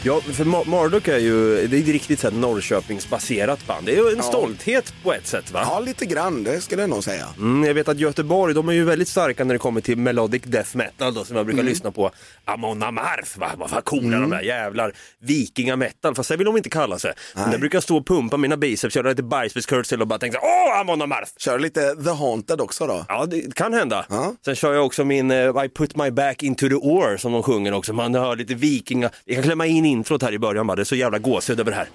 Ja, 0.03 0.21
för 0.21 0.45
Ma- 0.45 0.67
Marduk 0.67 1.07
är 1.07 1.17
ju, 1.17 1.67
det 1.67 1.77
är 1.77 1.81
ett 1.81 1.87
riktigt 1.87 2.19
så 2.19 2.29
här 2.29 2.37
Norrköpingsbaserat 2.37 3.67
band. 3.67 3.85
Det 3.85 3.91
är 3.91 3.95
ju 3.95 4.09
en 4.09 4.17
Ja. 4.17 4.23
stolthet 4.23 4.93
på 5.03 5.13
ett 5.13 5.27
sätt 5.27 5.51
va? 5.51 5.61
Ja, 5.65 5.79
lite 5.79 6.05
grann, 6.05 6.43
det 6.43 6.61
skulle 6.61 6.81
jag 6.81 6.89
nog 6.89 7.03
säga. 7.03 7.27
Mm, 7.37 7.63
jag 7.67 7.73
vet 7.73 7.87
att 7.87 7.99
Göteborg, 7.99 8.53
de 8.53 8.69
är 8.69 8.73
ju 8.73 8.83
väldigt 8.83 9.07
starka 9.07 9.43
när 9.43 9.55
det 9.55 9.59
kommer 9.59 9.81
till 9.81 9.97
melodic 9.97 10.41
death 10.45 10.77
metal 10.77 11.13
då, 11.13 11.23
som 11.23 11.35
jag 11.37 11.45
brukar 11.45 11.63
lyssna 11.63 11.91
på. 11.91 12.11
Amon 12.45 12.83
Amarth, 12.83 13.39
va? 13.39 13.51
vad 13.57 13.85
coola 13.85 14.19
de 14.19 14.29
där 14.29 14.41
jävlar. 14.41 14.93
Vikinga 15.19 15.75
metal, 15.75 16.15
fast 16.15 16.29
det 16.29 16.37
vill 16.37 16.45
de 16.45 16.57
inte 16.57 16.69
kalla 16.69 16.99
sig. 16.99 17.13
Men 17.35 17.43
Nej. 17.43 17.51
jag 17.51 17.59
brukar 17.59 17.79
stå 17.79 17.97
och 17.97 18.07
pumpa 18.07 18.37
mina 18.37 18.57
biceps, 18.57 18.93
köra 18.93 19.09
lite 19.09 19.23
bicepscurl 19.23 20.01
och 20.01 20.07
bara 20.07 20.19
tänka 20.19 20.39
åh 20.41 20.79
Amon 20.79 21.01
Amarth! 21.01 21.31
Kör 21.37 21.59
lite 21.59 21.95
The 22.03 22.09
Haunted 22.09 22.61
också 22.61 22.87
då. 22.87 23.05
Ja, 23.07 23.25
det 23.25 23.55
kan 23.55 23.73
hända. 23.73 24.05
Ja. 24.09 24.35
Sen 24.45 24.55
kör 24.55 24.73
jag 24.73 24.85
också 24.85 25.03
min 25.05 25.31
eh, 25.31 25.37
I 25.65 25.69
put 25.75 25.95
my 25.95 26.11
back 26.11 26.43
into 26.43 26.67
the 26.69 26.75
oar 26.75 27.17
som 27.17 27.31
de 27.31 27.43
sjunger 27.43 27.73
också. 27.73 27.93
Man 27.93 28.15
hör 28.15 28.35
lite 28.35 28.53
vikinga. 28.55 29.09
Vi 29.25 29.33
kan 29.35 29.43
klämma 29.43 29.65
in 29.65 29.85
introt 29.91 30.23
här 30.23 30.33
i 30.33 30.39
början 30.39 30.67
bara, 30.67 30.75
det 30.75 30.81
är 30.81 30.83
så 30.83 30.95
jävla 30.95 31.19
gåshud 31.19 31.59
över 31.59 31.71
det 31.71 31.77
här. 31.77 31.89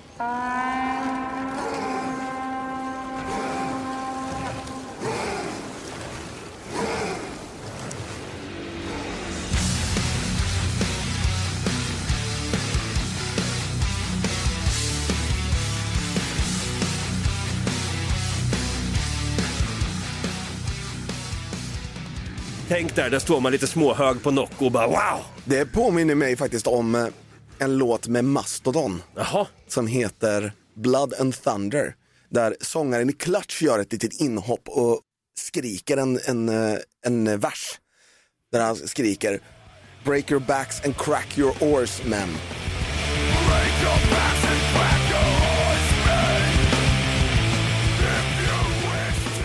Tänk 22.68 22.94
där, 22.94 23.10
där 23.10 23.18
står 23.18 23.40
man 23.40 23.52
lite 23.52 23.66
småhög 23.66 24.22
på 24.22 24.30
Nocco 24.30 24.64
och 24.64 24.72
bara 24.72 24.86
wow! 24.86 24.96
Det 25.44 25.72
påminner 25.72 26.14
mig 26.14 26.36
faktiskt 26.36 26.66
om 26.66 26.94
eh, 26.94 27.06
en 27.58 27.78
låt 27.78 28.08
med 28.08 28.25
Mastodon 28.25 29.02
Jaha, 29.14 29.46
som 29.68 29.86
heter 29.86 30.52
Blood 30.75 31.14
and 31.20 31.42
Thunder. 31.42 31.94
Där 32.30 32.56
sångaren 32.60 33.10
i 33.10 33.12
Clutch 33.12 33.62
gör 33.62 33.78
ett 33.78 33.92
litet 33.92 34.20
inhopp 34.20 34.68
och 34.68 35.00
skriker 35.38 35.96
en, 35.96 36.20
en, 36.26 36.48
eh, 36.48 36.78
en 37.06 37.40
vers. 37.40 37.80
Där 38.52 38.60
han 38.60 38.76
skriker 38.76 39.40
Break 40.04 40.30
your 40.30 40.40
backs 40.40 40.84
and 40.84 40.96
crack 40.96 41.38
your 41.38 41.62
oars 41.62 42.02
men. 42.04 42.28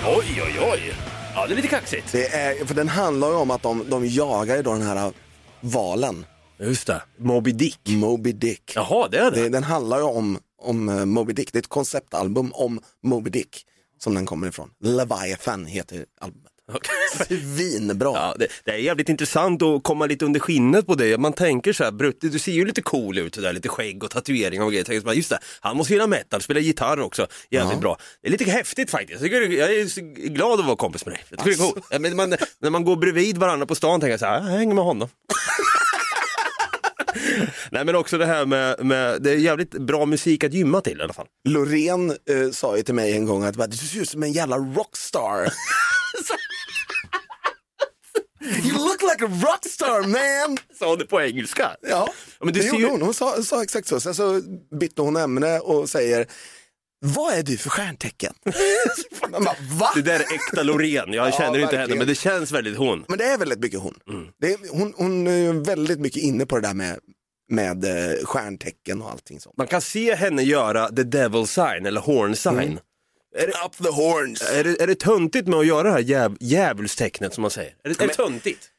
oj 0.06 0.42
oj 0.46 0.60
oj! 0.72 0.94
Ja, 1.36 1.48
det 1.48 1.54
är 1.54 1.56
lite 1.56 1.68
kaxigt. 1.68 2.12
Det 2.12 2.28
är, 2.28 2.66
för 2.66 2.76
den 2.76 2.88
handlar 2.88 3.28
ju 3.28 3.36
om 3.36 3.52
att 3.52 3.64
de, 3.64 3.90
de 3.90 4.08
jagar 4.08 4.56
ju 4.56 4.62
då 4.62 4.74
den 4.74 4.82
här 4.82 5.14
valen, 5.62 6.26
Just 6.62 6.88
det, 6.88 7.02
Moby 7.18 7.52
Dick. 7.52 7.80
Moby 7.90 8.32
Dick. 8.32 8.72
Jaha, 8.76 9.08
det 9.08 9.18
är 9.18 9.32
det. 9.32 9.42
Det, 9.42 9.50
den 9.50 9.64
handlar 9.64 9.98
ju 9.98 10.04
om, 10.04 10.40
om 10.62 10.90
eh, 10.90 11.06
Moby 11.06 11.34
Dick, 11.34 11.54
det 11.54 11.58
är 11.58 11.62
ett 11.62 11.68
konceptalbum 11.68 12.52
om 12.54 12.80
Moby 13.04 13.30
Dick 13.30 13.66
som 14.00 14.16
den 14.16 14.26
kommer 14.26 14.48
ifrån. 14.48 14.70
Leviathan 14.84 15.66
heter 15.66 16.06
albumet. 16.22 16.48
Svinbra. 17.28 18.12
Ja, 18.14 18.36
det, 18.40 18.48
det 18.66 18.72
är 18.72 18.78
jävligt 18.78 19.10
intressant 19.10 19.62
att 19.62 19.84
komma 19.84 20.06
lite 20.06 20.26
under 20.26 20.40
skinnet 20.40 20.88
på 20.88 20.96
det. 20.96 21.18
Man 21.18 21.34
tänker 21.34 21.74
så 21.74 21.84
här, 21.84 21.92
Brutti, 21.92 22.30
du 22.30 22.40
ser 22.40 22.52
ju 22.52 22.66
lite 22.66 22.82
cool 22.82 23.18
ut, 23.18 23.36
så 23.36 23.42
där, 23.42 23.54
lite 23.54 23.70
skägg 23.70 24.04
och 24.04 24.12
tatueringar 24.12 24.64
och 24.64 24.72
grejer. 24.72 24.86
Tänker 24.86 25.06
man, 25.06 25.16
just 25.16 25.30
det, 25.30 25.40
han 25.60 25.78
måste 25.78 25.94
gilla 25.94 26.08
metal, 26.08 26.42
spela 26.42 26.60
gitarr 26.60 27.00
också, 27.00 27.28
jävligt 27.50 27.80
bra. 27.80 27.98
Det 28.22 28.28
är 28.28 28.32
lite 28.32 28.52
häftigt 28.52 28.90
faktiskt. 28.90 29.22
Jag, 29.22 29.32
tycker, 29.32 29.58
jag 29.58 29.76
är 29.76 29.86
så 29.86 30.02
glad 30.34 30.60
att 30.60 30.66
vara 30.66 30.76
kompis 30.76 31.06
med 31.06 31.14
dig. 31.14 31.24
Jag 31.30 31.40
tycker 31.40 31.58
det 31.58 31.64
är 31.64 31.72
coolt. 31.72 31.86
Ja, 31.90 32.00
men 32.00 32.16
man, 32.16 32.36
när 32.60 32.70
man 32.70 32.84
går 32.84 32.96
bredvid 32.96 33.38
varandra 33.38 33.66
på 33.66 33.76
stan 33.76 34.00
tänker 34.00 34.12
jag 34.12 34.20
så 34.20 34.26
här, 34.26 34.36
jag 34.36 34.58
hänger 34.58 34.76
med 34.76 34.84
honom. 34.84 35.10
Nej 37.72 37.86
men 37.86 37.96
också 37.96 38.18
det 38.18 38.26
här 38.26 38.46
med, 38.46 38.86
med, 38.86 39.22
det 39.22 39.32
är 39.32 39.36
jävligt 39.36 39.72
bra 39.72 40.06
musik 40.06 40.44
att 40.44 40.54
gymma 40.54 40.82
till 40.82 41.00
i 41.00 41.04
alla 41.04 41.14
fall. 41.14 41.28
Loreen 41.50 42.10
eh, 42.10 42.52
sa 42.52 42.78
ju 42.78 42.84
till 42.84 42.96
mig 42.96 43.14
en 43.14 43.26
gång 43.26 43.44
att 43.44 43.72
du 43.72 43.78
ser 43.78 44.02
ut 44.02 44.10
som 44.10 44.24
en 44.24 44.32
jävla 44.32 44.58
rockstar. 44.58 45.54
you 48.64 48.74
look 48.74 49.02
like 49.02 49.26
a 49.26 49.30
rockstar 49.44 50.02
man! 50.08 50.58
Sa 50.80 50.90
hon 50.90 50.98
det 50.98 51.06
på 51.06 51.22
engelska? 51.22 51.72
Ja, 51.82 52.14
men 52.40 52.54
du 52.54 52.60
det 52.60 52.66
ser 52.66 52.72
gjorde 52.72 52.84
ju- 52.84 52.90
hon. 52.90 53.02
Hon 53.02 53.14
sa, 53.14 53.44
sa 53.44 53.64
exakt 53.64 53.88
så. 53.88 54.00
Sen 54.00 54.16
så 54.16 54.42
bytte 54.80 55.02
hon 55.02 55.16
ämne 55.18 55.60
och 55.60 55.90
säger, 55.90 56.28
vad 57.06 57.34
är 57.34 57.44
du 57.44 57.58
för 57.58 57.70
stjärntecken? 57.70 58.34
Man 59.32 59.44
Va? 59.80 59.92
Det 59.96 60.02
där 60.02 60.20
är 60.20 60.34
äkta 60.34 60.64
Loreen, 60.64 61.14
jag 61.14 61.28
Ja, 61.28 61.32
känner 61.32 61.60
inte 61.60 61.78
henne 61.78 61.96
men 61.96 62.08
det 62.08 62.16
känns 62.16 62.52
väldigt 62.52 62.78
hon. 62.78 63.06
Men 63.08 63.18
det 63.18 63.24
är 63.26 63.38
väldigt 63.38 63.60
mycket 63.60 63.80
hon. 63.80 64.00
Mm. 64.10 64.28
Det 64.40 64.54
är, 64.54 64.58
hon, 64.72 64.94
hon 64.98 65.28
är 65.28 65.38
ju 65.38 65.64
väldigt 65.64 66.00
mycket 66.00 66.24
inne 66.24 66.46
på 66.46 66.60
det 66.60 66.68
där 66.68 66.74
med, 66.74 67.00
med 67.50 67.86
eh, 67.86 68.26
stjärntecken 68.26 69.02
och 69.02 69.12
allting 69.12 69.40
sånt. 69.40 69.58
Man 69.58 69.68
kan 69.68 69.82
se 69.82 70.16
henne 70.16 70.44
göra 70.44 70.90
the 70.90 71.04
devil 71.04 71.48
sign 71.48 71.86
eller 71.86 72.02
horn 72.02 72.36
sign. 72.36 72.54
Mm. 72.60 72.78
Är, 73.36 73.48
det, 73.48 73.54
Up 73.66 73.78
the 73.78 73.90
horns! 74.02 74.42
är, 74.42 74.64
det, 74.64 74.82
är 74.82 74.88
det 74.88 75.00
töntigt 75.00 75.48
med 75.48 75.60
att 75.60 75.68
göra 75.68 75.84
det 75.84 75.92
här 75.92 76.00
jäv, 76.00 76.38
djävulstecknet 76.40 77.34
som 77.34 77.42
man 77.42 77.52
säger? 77.52 77.76
Är 77.84 77.90
det, 77.90 78.02
är 78.04 78.08
det 78.08 78.14
töntigt? 78.14 78.70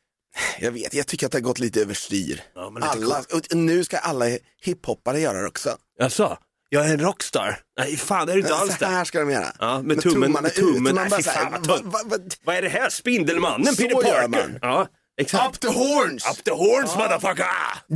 Jag 0.60 0.72
vet, 0.72 0.94
jag 0.94 1.06
tycker 1.06 1.26
att 1.26 1.32
det 1.32 1.38
har 1.38 1.42
gått 1.42 1.58
lite 1.58 1.80
överstyr. 1.80 2.42
Ja, 2.54 2.70
men 2.70 2.82
alla, 2.82 3.18
och 3.32 3.56
nu 3.56 3.84
ska 3.84 3.98
alla 3.98 4.24
hiphoppare 4.62 5.20
göra 5.20 5.40
det 5.40 5.48
också. 5.48 5.76
Jaså? 5.98 6.38
Jag 6.74 6.88
är 6.88 6.92
en 6.92 7.00
rockstar? 7.00 7.58
Nej 7.78 7.96
fan 7.96 8.26
det 8.26 8.32
är 8.32 8.34
du 8.36 8.40
inte 8.42 8.54
alls 8.54 8.72
Så 8.72 8.78
det. 8.78 8.86
här 8.86 9.04
ska 9.04 9.18
de 9.20 9.30
göra. 9.30 9.46
Ja, 9.58 9.82
med 9.82 9.98
tummen- 9.98 10.42
med 10.42 10.54
tummen. 10.54 10.94
Nej, 10.94 11.10
fy 11.16 11.22
fan, 11.22 11.52
vad 11.68 11.84
va, 11.84 12.18
Vad 12.44 12.56
är 12.56 12.62
det 12.62 12.68
här? 12.68 12.88
Spindelmannen? 12.90 13.66
Så 13.76 13.82
Peter 13.82 13.94
gör 13.94 14.02
Parker? 14.14 14.28
man. 14.28 14.58
Ja, 14.62 14.86
exakt. 15.20 15.54
Up 15.54 15.60
the 15.60 15.78
horns! 15.78 16.26
Up 16.38 16.44
the 16.44 16.50
horns 16.50 16.96
motherfucker! 16.96 17.46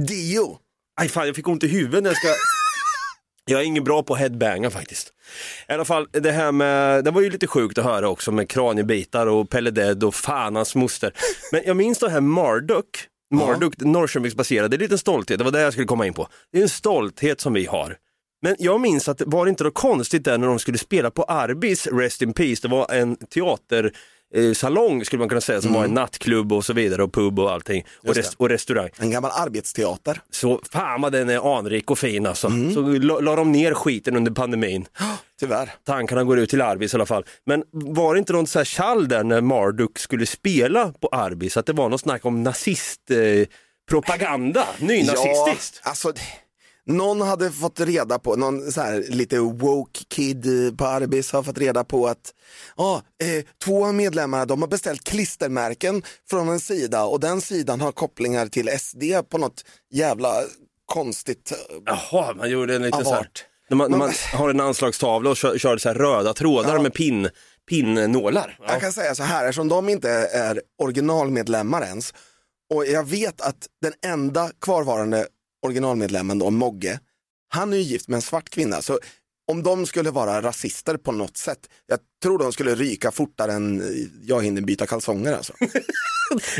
Dio! 0.07 0.59
Aj 1.01 1.09
fan, 1.09 1.27
jag 1.27 1.37
fick 1.37 1.49
ont 1.49 1.65
i 1.65 1.69
huvudet 1.69 2.03
när 2.03 2.11
jag 2.11 2.17
ska... 2.17 2.29
Jag 3.49 3.61
är 3.61 3.65
ingen 3.65 3.85
bra 3.85 4.03
på 4.03 4.15
headbanga 4.17 4.71
faktiskt. 4.71 5.09
I 5.69 5.73
alla 5.73 5.85
fall, 5.85 6.09
det 6.13 6.33
här 6.33 6.53
med, 6.53 7.05
det 7.05 7.11
var 7.11 7.21
ju 7.21 7.31
lite 7.31 7.47
sjukt 7.47 7.79
att 7.79 7.85
höra 7.85 8.09
också 8.09 8.33
med 8.33 8.51
kraniebitar 8.51 9.27
och 9.27 9.51
Pelle 9.51 9.71
Dead 9.71 10.05
och 10.05 10.15
fan 10.15 10.57
hans 10.57 10.75
moster. 10.75 11.13
Men 11.53 11.63
jag 11.67 11.77
minns 11.77 11.99
det 11.99 12.11
här 12.11 12.21
Marduk, 12.21 12.87
Marduk, 13.35 13.75
Norrköpingsbaserad, 13.79 14.71
det 14.71 14.75
är 14.75 14.79
en 14.79 14.83
liten 14.83 14.99
stolthet, 14.99 15.39
det 15.39 15.45
var 15.45 15.51
det 15.53 15.61
jag 15.61 15.73
skulle 15.73 15.87
komma 15.87 16.07
in 16.07 16.15
på. 16.15 16.29
Det 16.53 16.59
är 16.59 16.63
en 16.63 16.69
stolthet 16.69 17.41
som 17.41 17.53
vi 17.53 17.67
har. 17.67 17.97
Men 18.47 18.57
jag 18.59 18.81
minns 18.81 19.09
att 19.09 19.23
var 19.27 19.45
det 19.45 19.49
inte 19.49 19.65
något 19.65 19.75
konstigt 19.75 20.25
där 20.25 20.39
när 20.39 20.47
de 20.47 20.59
skulle 20.59 20.79
spela 20.79 21.11
på 21.11 21.23
Arbis, 21.23 21.87
Rest 21.87 22.23
in 22.23 22.33
Peace, 22.33 22.63
det 22.63 22.69
var 22.69 22.93
en 22.93 23.17
teater 23.17 23.93
salong 24.55 25.05
skulle 25.05 25.21
man 25.21 25.29
kunna 25.29 25.41
säga 25.41 25.63
som 25.63 25.73
var 25.73 25.85
en 25.85 25.91
nattklubb 25.91 26.53
och 26.53 26.65
så 26.65 26.73
vidare 26.73 27.03
och 27.03 27.13
pub 27.13 27.39
och 27.39 27.53
allting 27.53 27.85
och, 28.09 28.15
rest- 28.15 28.35
och 28.37 28.49
restaurang. 28.49 28.89
En 28.99 29.11
gammal 29.11 29.31
arbetsteater. 29.35 30.21
Så 30.31 30.61
fan 30.73 31.01
vad 31.01 31.13
den 31.13 31.31
är 31.31 31.59
anrik 31.59 31.91
och 31.91 31.99
fin 31.99 32.27
alltså. 32.27 32.51
Så 32.75 32.81
la, 32.81 33.21
la 33.21 33.37
de 33.37 33.53
ner 33.53 33.75
skiten 33.75 34.17
under 34.17 34.33
pandemin. 34.33 34.87
Tyvärr. 35.41 35.75
Tankarna 35.85 36.25
går 36.25 36.39
ut 36.39 36.51
till 36.51 36.63
Arbis 36.63 36.95
i 36.95 36.97
alla 36.97 37.07
fall. 37.07 37.25
Men 37.47 37.65
var 37.71 38.15
det 38.15 38.19
inte 38.19 38.33
någon 38.33 38.47
så 38.47 38.59
här 38.59 38.65
tjall 38.65 39.09
där 39.09 39.25
när 39.25 39.41
Marduk 39.41 39.99
skulle 39.99 40.27
spela 40.27 40.93
på 41.01 41.09
Arbis? 41.09 41.57
Att 41.57 41.67
det 41.67 41.73
var 41.73 41.89
något 41.89 42.01
snack 42.01 42.25
om 42.25 42.43
nazistpropaganda? 42.43 43.41
Eh, 43.41 43.47
propaganda, 43.91 44.67
nynazistiskt? 44.79 45.81
Ja, 45.85 45.91
alltså, 45.91 46.13
någon 46.87 47.21
hade 47.21 47.51
fått 47.53 47.81
reda 47.81 48.19
på, 48.19 48.37
någon 48.37 48.73
så 48.73 48.81
här, 48.81 49.05
lite 49.09 49.39
woke 49.39 50.01
kid 50.09 50.47
på 50.79 50.85
Arbis 50.87 51.33
har 51.33 51.43
fått 51.43 51.59
reda 51.59 51.85
på 51.85 52.07
att 52.07 52.35
ja, 52.77 53.03
eh, 53.23 53.45
två 53.65 53.87
av 53.87 53.95
medlemmarna 53.95 54.45
de 54.45 54.61
har 54.63 54.69
beställt 54.69 55.05
klistermärken 55.05 56.03
från 56.31 56.49
en 56.49 56.61
sida 56.61 57.05
och 57.05 57.21
den 57.21 57.41
sidan 57.41 57.81
har 57.81 57.93
kopplingar 57.93 58.47
till 58.47 58.69
SD 58.79 59.03
på 59.31 59.39
något 59.39 59.65
jävla 59.93 60.35
konstigt. 60.87 61.53
eh, 61.53 61.77
Jaha, 61.87 62.35
man 62.35 62.51
gjorde 62.51 62.77
en 62.77 62.83
lite 62.83 63.05
så 63.05 63.11
här, 63.11 63.17
Avart. 63.17 63.45
när 63.71 63.77
man, 63.77 63.91
när 63.91 63.99
man 63.99 64.09
Men- 64.33 64.41
har 64.41 64.51
en 64.51 64.61
anslagstavla 64.61 65.31
och 65.31 65.37
kör, 65.37 65.59
kör 65.59 65.79
så 65.79 65.89
här 65.89 65.95
röda 65.97 66.35
trådar 66.35 66.75
Ja. 66.75 66.83
med 66.83 66.95
pin, 66.95 67.29
pinnålar. 67.69 68.57
Ja. 68.61 68.73
Jag 68.73 68.81
kan 68.81 68.93
säga 68.93 69.15
så 69.15 69.23
här, 69.23 69.45
eftersom 69.45 69.69
de 69.69 69.89
inte 69.89 70.11
är 70.33 70.61
originalmedlemmar 70.83 71.83
ens 71.83 72.15
och 72.75 72.87
jag 72.87 73.05
vet 73.09 73.41
att 73.41 73.67
den 73.83 73.93
enda 74.13 74.51
kvarvarande 74.61 75.27
originalmedlemmen 75.67 76.39
då, 76.39 76.51
Mogge, 76.51 77.01
han 77.49 77.73
är 77.73 77.77
ju 77.77 77.83
gift 77.83 78.09
med 78.09 78.17
en 78.17 78.23
svart 78.23 78.49
kvinna. 78.51 78.83
Så 78.83 78.99
om 79.53 79.63
de 79.63 79.87
skulle 79.87 80.11
vara 80.11 80.43
rasister 80.43 80.97
på 80.97 81.13
något 81.13 81.37
sätt, 81.37 81.59
jag 81.87 81.99
tror 82.23 82.39
de 82.39 82.53
skulle 82.53 82.75
ryka 82.75 83.11
fortare 83.11 83.53
än 83.53 83.81
eh, 83.81 83.87
jag 84.23 84.45
hinner 84.45 84.61
byta 84.63 84.87
kalsonger 84.87 85.33
alltså. 85.37 85.53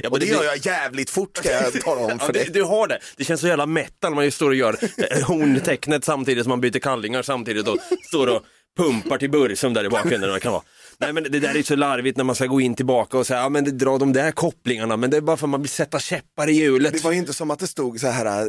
Ja, 0.03 0.09
Och 0.11 0.21
det 0.21 0.27
blir- 0.27 0.35
gör 0.35 0.45
jag 0.45 0.67
jävligt 0.67 1.11
fort 1.11 1.37
ska 1.37 1.51
jag 1.51 1.73
tala 1.85 2.01
om 2.01 2.11
Ja, 2.11 2.27
för 2.27 2.33
det, 2.33 2.39
dig. 2.39 2.51
du 2.53 2.63
har 2.63 2.89
det. 2.89 2.99
Det 3.17 3.25
känns 3.25 3.41
så 3.41 3.47
jävla 3.47 3.67
metal 3.67 4.11
när 4.11 4.15
man 4.23 4.31
står 4.33 4.49
och 4.51 4.55
gör 4.55 4.79
eh, 4.97 5.27
horntecknet 5.27 6.05
samtidigt 6.05 6.45
som 6.45 6.49
man 6.51 6.61
byter 6.61 6.79
kallingar 6.79 7.23
samtidigt 7.23 7.69
och 7.69 7.79
står 8.09 8.27
och 8.27 8.43
pumpar 8.77 9.19
till 9.19 9.31
Bursum 9.31 9.75
där 9.75 9.85
i 9.85 9.89
bakgrunden. 9.89 10.31
Det 10.31 10.41
kan 10.41 10.53
vara. 10.53 10.63
Nej 10.99 11.13
men 11.13 11.23
det 11.23 11.41
där 11.41 11.57
är 11.57 11.63
så 11.63 11.77
larvigt 11.77 12.17
när 12.17 12.25
man 12.25 12.35
ska 12.35 12.47
gå 12.47 12.61
in 12.61 12.75
tillbaka 12.75 13.19
och 13.19 13.27
säga, 13.27 13.41
ja 13.41 13.49
men 13.49 13.65
det 13.65 13.71
drar 13.71 13.99
de 13.99 14.13
där 14.13 14.31
kopplingarna, 14.31 14.97
men 14.97 15.11
det 15.11 15.17
är 15.17 15.21
bara 15.21 15.37
för 15.37 15.47
att 15.47 15.51
man 15.51 15.63
vill 15.63 15.71
sätta 15.71 15.99
käppar 15.99 16.49
i 16.49 16.53
hjulet. 16.53 16.93
Det 16.93 17.05
var 17.05 17.13
ju 17.13 17.19
inte 17.19 17.33
som 17.33 17.51
att 17.51 17.59
det 17.59 17.67
stod 17.67 18.01
så 18.01 18.07
här 18.07 18.27
äh, 18.27 18.47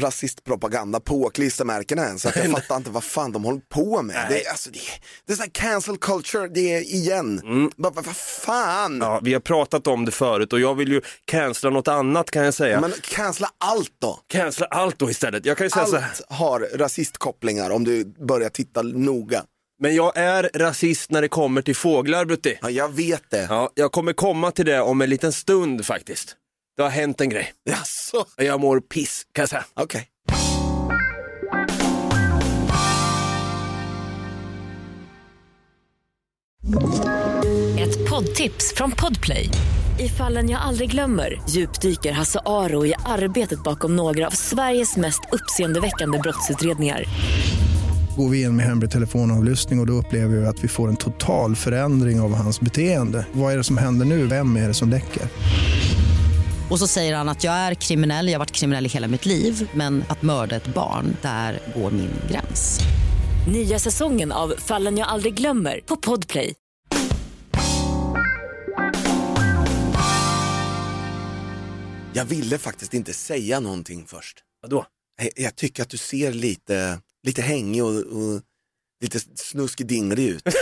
rasistpropaganda 0.00 1.00
på 1.00 1.30
klistermärkena 1.30 2.06
ens. 2.06 2.22
Så 2.22 2.28
att 2.28 2.36
jag 2.36 2.50
fattar 2.50 2.76
inte 2.76 2.90
vad 2.90 3.04
fan 3.04 3.32
de 3.32 3.44
håller 3.44 3.60
på 3.60 4.02
med. 4.02 4.26
Det 4.28 4.46
är, 4.46 4.50
alltså, 4.50 4.70
det, 4.70 4.78
det 5.26 5.32
är 5.32 5.36
så 5.36 5.42
här 5.42 5.50
cancel 5.50 5.96
culture, 5.96 6.48
det 6.48 6.74
är 6.74 6.80
igen. 6.80 7.40
Bara, 7.76 7.92
vad, 7.92 8.04
vad 8.04 8.16
fan? 8.16 8.94
Mm. 8.94 9.08
Ja, 9.08 9.20
vi 9.22 9.32
har 9.32 9.40
pratat 9.40 9.86
om 9.86 10.04
det 10.04 10.10
förut 10.12 10.52
och 10.52 10.60
jag 10.60 10.74
vill 10.74 10.88
ju 10.92 11.00
cancella 11.24 11.70
något 11.70 11.88
annat 11.88 12.30
kan 12.30 12.44
jag 12.44 12.54
säga. 12.54 12.80
Men 12.80 12.92
cancella 13.02 13.50
allt 13.58 13.92
då. 14.00 14.20
Cancella 14.26 14.66
allt 14.66 14.98
då 14.98 15.10
istället. 15.10 15.46
Jag 15.46 15.56
kan 15.56 15.66
ju 15.66 15.70
säga 15.70 15.86
så 15.86 15.96
här, 15.96 16.08
Allt 16.08 16.22
har 16.28 16.60
rasistkopplingar 16.74 17.70
om 17.70 17.84
du 17.84 18.04
börjar 18.04 18.48
titta 18.48 18.82
noga. 18.82 19.44
Men 19.80 19.94
jag 19.94 20.16
är 20.16 20.50
rasist 20.54 21.10
när 21.10 21.22
det 21.22 21.28
kommer 21.28 21.62
till 21.62 21.76
fåglar 21.76 22.24
Brutti. 22.24 22.58
Ja, 22.62 22.70
jag 22.70 22.92
vet 22.94 23.30
det. 23.30 23.46
Ja, 23.50 23.70
jag 23.74 23.92
kommer 23.92 24.12
komma 24.12 24.50
till 24.50 24.66
det 24.66 24.80
om 24.80 25.00
en 25.00 25.10
liten 25.10 25.32
stund 25.32 25.86
faktiskt. 25.86 26.36
Det 26.76 26.82
har 26.82 26.90
hänt 26.90 27.20
en 27.20 27.28
grej. 27.28 27.52
Jaså? 27.70 28.26
Jag 28.36 28.60
mår 28.60 28.80
piss 28.80 29.22
kan 29.32 29.42
jag 29.42 29.48
säga. 29.48 29.64
Okej. 29.74 30.08
Ett 37.78 38.10
poddtips 38.10 38.74
från 38.76 38.90
Podplay. 38.90 39.48
I 39.98 40.08
fallen 40.08 40.50
jag 40.50 40.60
aldrig 40.60 40.90
glömmer 40.90 41.42
djupdyker 41.50 42.12
Hasse 42.12 42.40
Aro 42.46 42.86
i 42.86 42.94
arbetet 43.06 43.62
bakom 43.62 43.96
några 43.96 44.26
av 44.26 44.30
Sveriges 44.30 44.96
mest 44.96 45.20
uppseendeväckande 45.32 46.18
brottsutredningar. 46.18 47.04
Går 48.16 48.28
vi 48.28 48.42
in 48.42 48.56
med 48.56 48.66
hemlig 48.66 48.90
telefonavlyssning 48.90 49.78
och, 49.78 49.82
och 49.82 49.86
då 49.86 49.92
upplever 49.92 50.36
vi 50.36 50.46
att 50.46 50.64
vi 50.64 50.68
får 50.68 50.88
en 50.88 50.96
total 50.96 51.56
förändring 51.56 52.20
av 52.20 52.34
hans 52.34 52.60
beteende. 52.60 53.26
Vad 53.32 53.52
är 53.52 53.56
det 53.56 53.64
som 53.64 53.78
händer 53.78 54.06
nu? 54.06 54.26
Vem 54.26 54.56
är 54.56 54.68
det 54.68 54.74
som 54.74 54.90
läcker? 54.90 55.22
Och 56.70 56.78
så 56.78 56.86
säger 56.86 57.16
han 57.16 57.28
att 57.28 57.44
jag 57.44 57.54
är 57.54 57.74
kriminell, 57.74 58.26
jag 58.26 58.34
har 58.34 58.38
varit 58.38 58.52
kriminell 58.52 58.86
i 58.86 58.88
hela 58.88 59.08
mitt 59.08 59.26
liv 59.26 59.70
men 59.74 60.04
att 60.08 60.22
mörda 60.22 60.56
ett 60.56 60.74
barn, 60.74 61.16
där 61.22 61.58
går 61.74 61.90
min 61.90 62.10
gräns. 62.30 62.80
Nya 63.52 63.78
säsongen 63.78 64.32
av 64.32 64.54
Fallen 64.58 64.98
jag 64.98 65.08
aldrig 65.08 65.34
glömmer 65.34 65.80
på 65.86 65.96
Podplay. 65.96 66.54
Jag 72.12 72.24
ville 72.24 72.58
faktiskt 72.58 72.94
inte 72.94 73.12
säga 73.12 73.60
någonting 73.60 74.04
först. 74.06 74.38
Vadå? 74.62 74.86
Jag, 75.22 75.30
jag 75.36 75.56
tycker 75.56 75.82
att 75.82 75.88
du 75.88 75.96
ser 75.96 76.32
lite, 76.32 76.98
lite 77.24 77.42
hängig 77.42 77.84
och, 77.84 77.90
och 77.90 78.40
lite 79.02 79.18
snuskig-dinglig 79.18 80.28
ut. 80.28 80.42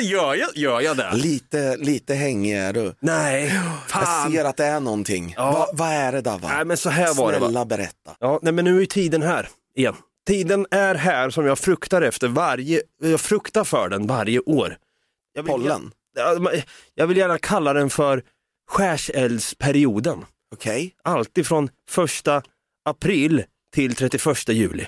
Gör 0.00 0.34
jag, 0.34 0.48
gör 0.56 0.80
jag 0.80 0.96
det? 0.96 1.10
Lite, 1.14 1.76
lite 1.76 2.14
hängig 2.14 2.56
är 2.56 2.72
du. 2.72 2.94
Nej, 3.00 3.46
Jag 3.54 3.90
fan. 3.90 4.32
ser 4.32 4.44
att 4.44 4.56
det 4.56 4.64
är 4.64 4.80
någonting. 4.80 5.34
Ja. 5.36 5.52
Va, 5.52 5.66
vad 5.72 5.88
är 5.88 6.12
det 6.12 6.20
Dava? 6.20 6.48
Nej 6.48 6.64
men 6.64 6.76
så 6.76 6.90
här 6.90 7.14
var 7.14 7.32
det 7.32 7.38
va. 7.38 7.46
Snälla 7.46 7.64
berätta. 7.64 8.16
Ja, 8.18 8.38
nej, 8.42 8.52
men 8.52 8.64
nu 8.64 8.82
är 8.82 8.86
tiden 8.86 9.22
här 9.22 9.48
igen. 9.76 9.94
Tiden 10.26 10.66
är 10.70 10.94
här 10.94 11.30
som 11.30 11.46
jag 11.46 11.58
fruktar 11.58 12.02
efter 12.02 12.28
varje, 12.28 12.82
jag 13.02 13.20
fruktar 13.20 13.64
för 13.64 13.88
den 13.88 14.06
varje 14.06 14.40
år. 14.40 14.76
Jag 15.34 15.42
vill, 15.42 15.52
Pollen, 15.52 15.92
Jag, 16.16 16.42
jag- 16.44 16.62
jag 16.94 17.06
vill 17.06 17.16
gärna 17.16 17.38
kalla 17.38 17.72
den 17.72 17.90
för 17.90 18.22
skärseldsperioden. 18.70 20.24
okej? 20.54 20.94
Alltid 21.04 21.46
från 21.46 21.68
första 21.88 22.42
april 22.84 23.44
till 23.74 23.94
31 23.94 24.48
juli. 24.48 24.86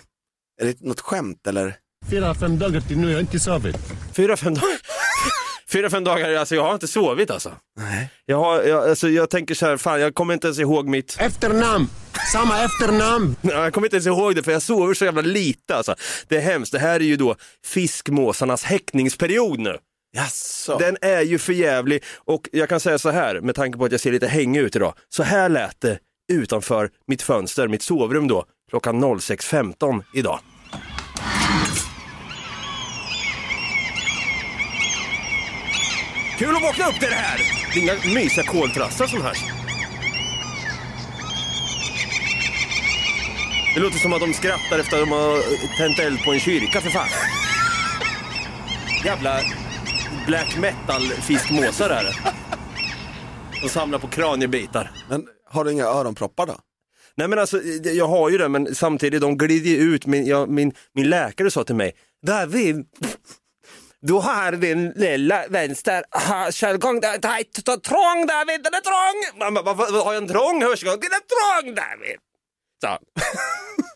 Är 0.62 0.66
det 0.66 0.80
något 0.80 1.00
skämt 1.00 1.46
eller? 1.46 1.76
Fyra, 2.10 2.34
fem 2.34 2.58
dagar 2.58 2.80
till 2.80 2.98
nu, 2.98 3.06
jag 3.08 3.14
har 3.16 3.20
inte 3.20 3.40
sovit. 3.40 3.76
Fyra, 4.12 4.36
fem 4.36 4.54
dagar. 4.54 4.78
Fyra, 5.68 5.90
fem 5.90 6.04
dagar, 6.04 6.34
alltså 6.34 6.54
jag 6.54 6.62
har 6.62 6.74
inte 6.74 6.88
sovit 6.88 7.30
alltså. 7.30 7.52
Nej. 7.80 8.10
Jag, 8.26 8.36
har, 8.36 8.62
jag, 8.62 8.88
alltså, 8.88 9.08
jag 9.08 9.30
tänker 9.30 9.54
så 9.54 9.66
här, 9.66 9.76
fan 9.76 10.00
jag 10.00 10.14
kommer 10.14 10.34
inte 10.34 10.46
ens 10.46 10.58
ihåg 10.58 10.88
mitt 10.88 11.16
Efternamn! 11.20 11.88
Samma 12.32 12.64
efternamn! 12.64 13.36
Jag 13.42 13.74
kommer 13.74 13.86
inte 13.86 13.96
ens 13.96 14.06
ihåg 14.06 14.34
det 14.34 14.42
för 14.42 14.52
jag 14.52 14.62
sover 14.62 14.94
så 14.94 15.04
jävla 15.04 15.22
lite 15.22 15.76
alltså. 15.76 15.94
Det 16.28 16.36
är 16.36 16.40
hemskt. 16.40 16.72
Det 16.72 16.78
här 16.78 16.94
är 17.00 17.04
ju 17.04 17.16
då 17.16 17.36
fiskmåsarnas 17.64 18.64
häckningsperiod 18.64 19.58
nu. 19.58 19.78
Jaså? 20.16 20.78
Den 20.78 20.96
är 21.00 21.22
ju 21.22 21.38
för 21.38 21.52
jävlig 21.52 22.02
och 22.16 22.48
jag 22.52 22.68
kan 22.68 22.80
säga 22.80 22.98
så 22.98 23.10
här 23.10 23.40
med 23.40 23.54
tanke 23.54 23.78
på 23.78 23.84
att 23.84 23.92
jag 23.92 24.00
ser 24.00 24.12
lite 24.12 24.26
hängig 24.26 24.60
ut 24.60 24.76
idag. 24.76 24.94
Så 25.08 25.22
här 25.22 25.48
lät 25.48 25.80
det 25.80 25.98
utanför 26.32 26.90
mitt 27.06 27.22
fönster, 27.22 27.68
mitt 27.68 27.82
sovrum 27.82 28.28
då, 28.28 28.44
klockan 28.70 29.04
06.15 29.04 30.02
idag. 30.14 30.38
Kul 36.38 36.56
att 36.56 36.62
vakna 36.62 36.86
upp 36.86 37.00
till 37.00 37.08
det 37.08 37.14
här! 37.14 37.38
Det 37.74 37.80
är 37.80 37.82
inga 37.82 38.14
mysiga 38.14 38.44
koltrassar 38.44 39.06
som 39.06 39.22
hörs. 39.22 39.44
Det 43.74 43.80
låter 43.80 43.98
som 43.98 44.12
att 44.12 44.20
de 44.20 44.32
skrattar 44.32 44.78
efter 44.78 44.96
att 44.96 45.08
de 45.08 45.12
har 45.12 45.38
tänt 45.78 45.98
eld 45.98 46.24
på 46.24 46.32
en 46.32 46.40
kyrka 46.40 46.80
för 46.80 46.90
fan. 46.90 47.08
Jävla 49.04 49.40
black 50.26 50.56
metal-fiskmåsar 50.58 51.90
är 51.90 52.04
det. 52.04 52.14
De 53.62 53.68
samlar 53.68 53.98
på 53.98 54.08
kraniebitar. 54.08 54.90
Men 55.08 55.26
har 55.50 55.64
du 55.64 55.72
inga 55.72 55.84
öronproppar 55.84 56.46
då? 56.46 56.54
Nej 57.16 57.28
men 57.28 57.38
alltså, 57.38 57.60
jag 57.84 58.08
har 58.08 58.30
ju 58.30 58.38
det 58.38 58.48
men 58.48 58.74
samtidigt, 58.74 59.20
de 59.20 59.38
glider 59.38 59.70
ju 59.70 59.76
ut. 59.94 60.06
Min, 60.06 60.26
jag, 60.26 60.48
min, 60.48 60.72
min 60.94 61.08
läkare 61.10 61.50
sa 61.50 61.64
till 61.64 61.74
mig, 61.74 61.92
David, 62.26 62.76
du 64.00 64.12
har 64.12 64.52
din 64.52 64.90
lilla 64.90 65.44
vänster 65.48 66.04
hörselgång, 66.10 67.00
det 67.00 67.06
är 67.06 67.18
trång 67.80 68.26
David, 68.26 68.62
den 68.64 68.74
är 68.74 68.80
trång! 68.80 69.38
Man 69.38 69.54
bara, 69.54 69.74
"Vad- 69.74 69.92
vad- 69.92 70.04
Har 70.04 70.12
jag 70.12 70.22
en 70.22 70.28
trång 70.28 70.62
hörselgång? 70.62 70.98
Den 71.00 71.10
är 71.12 71.62
trång 71.62 71.74
David! 71.74 72.16
Så, 72.80 72.98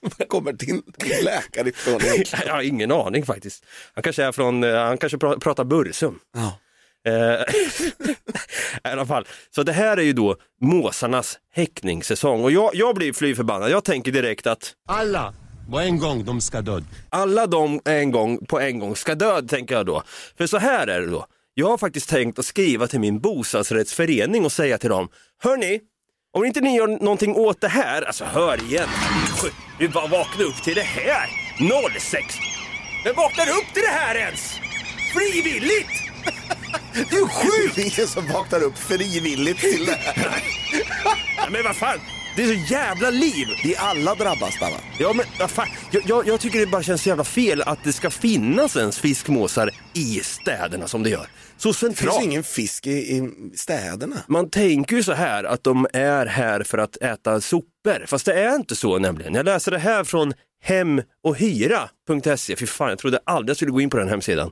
Var 0.19 0.27
kommer 0.27 0.53
din, 0.53 0.83
läkare 1.23 1.69
ifrån 1.69 1.95
egentligen? 2.03 2.43
jag 2.47 2.55
har 2.55 2.63
ingen 2.63 2.93
aning 2.93 3.27
faktiskt. 3.27 3.65
Han 3.95 4.03
kanske 4.03 4.25
är 4.25 4.33
från, 4.33 4.65
eh, 4.65 4.75
han 4.77 4.99
kanske 4.99 5.17
pra- 5.19 5.39
pratar 5.41 5.65
Bursum. 5.65 6.19
Ja. 6.37 6.59
Eh, 7.07 7.13
I 8.85 8.93
alla 8.93 9.07
fall, 9.07 9.27
så 9.55 9.63
det 9.63 9.73
här 9.73 9.97
är 9.97 10.03
ju 10.03 10.13
då 10.13 10.37
måsarnas 10.61 11.39
häckningssäsong 11.55 12.45
och 12.45 12.51
jag, 12.51 12.71
jag 12.75 12.95
blir 12.95 13.13
fly 13.13 13.35
förbannad. 13.35 13.71
Jag 13.71 13.85
tänker 13.85 14.13
direkt 14.13 14.47
att 14.47 14.73
Alla 14.89 15.35
på 15.71 15.79
en 15.79 15.99
gång, 15.99 16.25
de 16.25 16.41
ska 16.41 16.61
död. 16.61 16.85
alla 17.11 17.47
de 17.47 17.81
en 17.85 18.11
gång 18.11 18.47
på 18.47 18.61
en 18.61 18.79
gång 18.79 18.97
ska 18.97 19.15
död, 19.15 19.49
tänker 19.49 19.75
jag 19.75 19.87
då. 19.87 20.03
För 20.39 20.47
så 20.47 20.59
här 20.59 20.87
är 20.87 21.01
det 21.01 21.07
då. 21.07 21.27
Jag 21.55 21.67
har 21.69 21.79
faktiskt 21.79 22.09
tänkt 22.09 22.39
att 22.39 22.45
skriva 22.45 22.87
till 22.87 23.01
min 23.01 23.21
bostadsrättsförening 23.21 24.45
och 24.45 24.53
säga 24.53 24.79
till 24.79 24.91
dem, 24.91 25.09
hörni, 25.43 25.81
om 26.33 26.45
inte 26.45 26.61
ni 26.61 26.77
gör 26.77 26.87
någonting 26.89 27.35
åt 27.37 27.61
det 27.61 27.69
här, 27.69 28.03
alltså 28.03 28.25
hör 28.25 28.63
igen, 28.63 28.89
vi 29.79 29.89
bara 29.89 30.07
vakna 30.07 30.45
upp 30.45 30.63
till 30.65 30.75
det 30.75 30.83
här, 30.83 31.29
06. 32.01 32.35
Vem 33.05 33.15
vaknar 33.17 33.45
upp 33.49 33.75
till 33.75 33.83
det 33.83 33.93
här 33.99 34.15
ens? 34.15 34.55
Frivilligt! 35.15 36.08
Du 37.11 37.23
är 37.23 37.29
sjuk! 37.29 37.73
Det 37.75 37.81
är 37.83 37.85
ingen 37.99 38.09
som 38.09 38.27
vaknar 38.27 38.63
upp 38.63 38.79
frivilligt 38.79 39.59
till 39.59 39.87
det 39.87 39.93
här. 39.93 40.43
Men 41.51 41.63
vad 41.65 41.77
fan, 41.77 41.99
det 42.37 42.43
är 42.43 42.47
så 42.47 42.73
jävla 42.75 43.11
liv! 43.11 43.47
Vi 43.65 43.77
alla 43.77 44.15
drabbas 44.15 44.61
va? 44.61 44.69
Ja 44.99 45.13
men 45.13 45.27
vad 45.39 45.51
fan, 45.51 45.69
jag, 45.91 46.03
jag, 46.07 46.27
jag 46.29 46.41
tycker 46.41 46.59
det 46.61 46.67
bara 46.67 46.83
känns 46.83 47.03
så 47.03 47.09
jävla 47.09 47.25
fel 47.25 47.63
att 47.63 47.79
det 47.85 47.93
ska 47.93 48.11
finnas 48.11 48.77
ens 48.77 48.99
fiskmåsar 48.99 49.71
i 49.95 50.21
städerna 50.25 50.89
som 50.89 51.03
det 51.03 51.11
gör. 51.11 51.27
Så 51.57 51.69
Det 51.69 51.75
finns 51.79 51.97
centralt. 51.99 52.25
ingen 52.25 52.45
fisk 52.45 52.87
i, 52.87 52.91
i 52.91 53.31
städerna. 53.57 54.17
Man 54.27 54.51
tänker 54.51 54.97
ju 54.97 55.03
så 55.03 55.13
här 55.13 55.45
att 55.45 55.65
de 55.65 55.87
är 55.93 56.27
här 56.27 56.63
för 56.63 56.79
att 56.79 56.97
äta 56.97 57.41
sopor, 57.41 58.07
fast 58.07 58.27
det 58.27 58.33
är 58.41 58.55
inte 58.57 58.77
så 58.77 58.99
nämligen. 58.99 59.35
Jag 59.35 59.45
läser 59.45 59.71
det 59.71 59.79
här 59.79 60.05
från 60.05 60.35
hemochhyra.se, 60.63 62.57
fy 62.57 62.67
fan 62.67 62.89
jag 62.89 62.99
trodde 62.99 63.21
aldrig 63.27 63.51
jag 63.51 63.57
skulle 63.57 63.71
gå 63.73 63.81
in 63.81 63.91
på 63.91 63.97
den 63.97 64.09
hemsidan. 64.09 64.51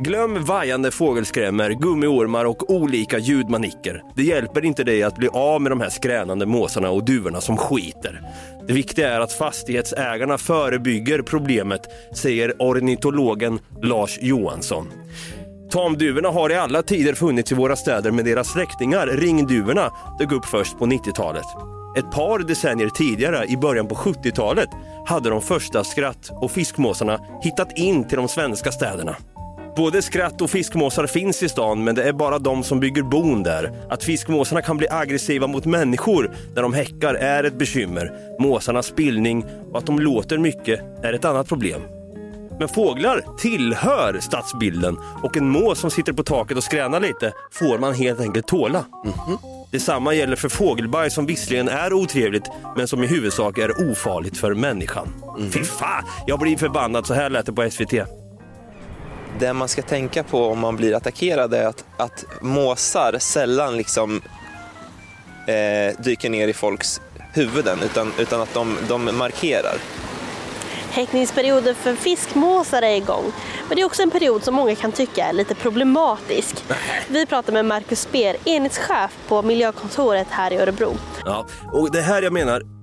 Glöm 0.00 0.44
vajande 0.44 0.90
fågelskrämmor, 0.90 1.70
gummiormar 1.70 2.44
och 2.44 2.70
olika 2.70 3.18
ljudmanicker. 3.18 4.02
Det 4.16 4.22
hjälper 4.22 4.64
inte 4.64 4.84
dig 4.84 5.02
att 5.02 5.16
bli 5.16 5.28
av 5.28 5.62
med 5.62 5.72
de 5.72 5.80
här 5.80 5.88
skränande 5.88 6.46
måsarna 6.46 6.90
och 6.90 7.04
duvorna 7.04 7.40
som 7.40 7.56
skiter. 7.56 8.20
Det 8.66 8.72
viktiga 8.72 9.14
är 9.14 9.20
att 9.20 9.32
fastighetsägarna 9.32 10.38
förebygger 10.38 11.22
problemet, 11.22 11.80
säger 12.14 12.54
ornitologen 12.58 13.58
Lars 13.82 14.18
Johansson. 14.22 14.86
Tamduvorna 15.70 16.28
har 16.28 16.50
i 16.50 16.54
alla 16.54 16.82
tider 16.82 17.14
funnits 17.14 17.52
i 17.52 17.54
våra 17.54 17.76
städer 17.76 18.10
men 18.10 18.24
deras 18.24 18.52
släktingar, 18.52 19.06
ringduvorna, 19.06 19.92
dök 20.18 20.32
upp 20.32 20.44
först 20.44 20.78
på 20.78 20.86
90-talet. 20.86 21.46
Ett 21.98 22.10
par 22.10 22.38
decennier 22.38 22.88
tidigare, 22.88 23.46
i 23.46 23.56
början 23.56 23.88
på 23.88 23.94
70-talet, 23.94 24.68
hade 25.06 25.30
de 25.30 25.42
första 25.42 25.84
skratt 25.84 26.30
och 26.40 26.50
fiskmåsarna 26.50 27.20
hittat 27.42 27.78
in 27.78 28.08
till 28.08 28.16
de 28.16 28.28
svenska 28.28 28.72
städerna. 28.72 29.16
Både 29.78 30.02
skratt 30.02 30.40
och 30.40 30.50
fiskmåsar 30.50 31.06
finns 31.06 31.42
i 31.42 31.48
stan 31.48 31.84
men 31.84 31.94
det 31.94 32.02
är 32.02 32.12
bara 32.12 32.38
de 32.38 32.64
som 32.64 32.80
bygger 32.80 33.02
bon 33.02 33.42
där. 33.42 33.72
Att 33.90 34.04
fiskmåsarna 34.04 34.62
kan 34.62 34.76
bli 34.76 34.88
aggressiva 34.90 35.46
mot 35.46 35.64
människor 35.64 36.30
när 36.54 36.62
de 36.62 36.72
häckar 36.72 37.14
är 37.14 37.44
ett 37.44 37.58
bekymmer. 37.58 38.12
Måsarnas 38.38 38.86
spillning 38.86 39.44
och 39.72 39.78
att 39.78 39.86
de 39.86 39.98
låter 39.98 40.38
mycket 40.38 40.80
är 41.02 41.12
ett 41.12 41.24
annat 41.24 41.48
problem. 41.48 41.80
Men 42.58 42.68
fåglar 42.68 43.24
tillhör 43.38 44.20
stadsbilden 44.20 44.96
och 45.22 45.36
en 45.36 45.48
mås 45.48 45.78
som 45.78 45.90
sitter 45.90 46.12
på 46.12 46.22
taket 46.22 46.56
och 46.56 46.64
skränar 46.64 47.00
lite 47.00 47.32
får 47.52 47.78
man 47.78 47.94
helt 47.94 48.20
enkelt 48.20 48.46
tåla. 48.46 48.84
Detsamma 49.72 50.14
gäller 50.14 50.36
för 50.36 50.48
fågelbajs 50.48 51.14
som 51.14 51.26
visserligen 51.26 51.68
är 51.68 51.92
otrevligt 51.92 52.50
men 52.76 52.88
som 52.88 53.04
i 53.04 53.06
huvudsak 53.06 53.58
är 53.58 53.90
ofarligt 53.90 54.38
för 54.38 54.54
människan. 54.54 55.08
Fy 55.52 55.64
fan, 55.64 56.04
jag 56.26 56.38
blir 56.38 56.56
förbannad. 56.56 57.06
Så 57.06 57.14
här 57.14 57.30
lät 57.30 57.46
det 57.46 57.52
på 57.52 57.70
SVT. 57.70 57.94
Det 59.38 59.52
man 59.52 59.68
ska 59.68 59.82
tänka 59.82 60.22
på 60.22 60.46
om 60.46 60.58
man 60.58 60.76
blir 60.76 60.94
attackerad 60.94 61.54
är 61.54 61.66
att, 61.66 61.84
att 61.96 62.24
måsar 62.40 63.18
sällan 63.18 63.76
liksom 63.76 64.22
eh, 65.46 66.00
dyker 66.02 66.30
ner 66.30 66.48
i 66.48 66.52
folks 66.52 67.00
huvuden 67.32 67.78
utan, 67.84 68.12
utan 68.18 68.40
att 68.40 68.54
de, 68.54 68.76
de 68.88 69.16
markerar. 69.18 69.78
Häckningsperioden 70.90 71.74
för 71.74 71.94
fiskmåsar 71.94 72.82
är 72.82 72.96
igång. 72.96 73.32
Men 73.68 73.76
det 73.76 73.82
är 73.82 73.86
också 73.86 74.02
en 74.02 74.10
period 74.10 74.44
som 74.44 74.54
många 74.54 74.74
kan 74.74 74.92
tycka 74.92 75.26
är 75.26 75.32
lite 75.32 75.54
problematisk. 75.54 76.64
Vi 77.08 77.26
pratar 77.26 77.52
med 77.52 77.64
Marcus 77.64 78.00
Speer, 78.00 78.36
enhetschef 78.44 79.10
på 79.28 79.42
miljökontoret 79.42 80.26
här 80.30 80.52
i 80.52 80.56
Örebro. 80.56 80.96
Ja, 81.24 81.46
och 81.72 81.92
det 81.92 82.00
här 82.00 82.22
jag 82.22 82.32
menar, 82.32 82.77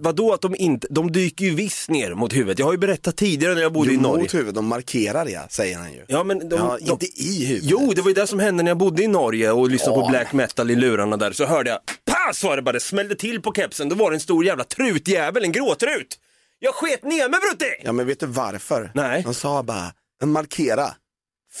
vadå 0.00 0.32
att 0.32 0.40
de 0.40 0.56
inte, 0.56 0.86
de 0.90 1.12
dyker 1.12 1.44
ju 1.44 1.54
visst 1.54 1.90
ner 1.90 2.14
mot 2.14 2.34
huvudet. 2.34 2.58
Jag 2.58 2.66
har 2.66 2.72
ju 2.72 2.78
berättat 2.78 3.16
tidigare 3.16 3.54
när 3.54 3.62
jag 3.62 3.72
bodde 3.72 3.90
i 3.90 3.94
Jo, 3.94 4.00
Norge. 4.00 4.22
mot 4.22 4.34
huvudet, 4.34 4.54
de 4.54 4.66
markerar 4.66 5.26
ja, 5.26 5.46
säger 5.50 5.78
han 5.78 5.92
ju. 5.92 6.04
Ja, 6.08 6.24
men 6.24 6.48
de, 6.48 6.56
Ja, 6.56 6.78
de, 6.80 6.90
inte 6.90 7.06
i 7.22 7.44
huvudet. 7.46 7.70
Jo, 7.70 7.92
det 7.96 8.02
var 8.02 8.08
ju 8.08 8.14
det 8.14 8.26
som 8.26 8.38
hände 8.40 8.62
när 8.62 8.70
jag 8.70 8.78
bodde 8.78 9.02
i 9.02 9.06
Norge 9.08 9.50
och 9.52 9.70
lyssnade 9.70 9.94
på 9.94 10.00
Ja. 10.06 10.08
black 10.10 10.32
metal 10.32 10.70
i 10.70 10.76
lurarna 10.76 11.16
där. 11.16 11.32
Så 11.32 11.44
hörde 11.46 11.70
jag, 11.70 11.78
pass 12.04 12.44
var 12.44 12.56
det 12.56 12.62
bara, 12.62 12.72
det 12.72 12.80
smällde 12.80 13.14
till 13.14 13.42
på 13.42 13.52
kepsen. 13.52 13.88
Då 13.88 13.94
var 13.96 14.10
det 14.10 14.16
en 14.16 14.20
stor 14.20 14.44
jävla 14.44 14.64
trutjävel, 14.64 15.44
en 15.44 15.52
gråtrut. 15.52 16.18
Jag 16.58 16.74
sket 16.74 17.04
ner 17.04 17.28
mig 17.28 17.40
Brutti! 17.40 17.72
Ja 17.84 17.92
men 17.92 18.06
vet 18.06 18.20
du 18.20 18.26
varför? 18.26 18.90
Nej. 18.94 19.22
De 19.22 19.34
sa 19.34 19.62
bara, 19.62 19.92
markera. 20.24 20.90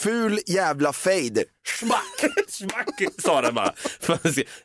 Ful 0.02 0.40
jävla 0.46 0.92
fade. 0.92 1.44
Schmack! 1.80 2.32
Smack, 2.48 2.88
sa 3.18 3.40
den 3.42 3.54
bara. 3.54 3.72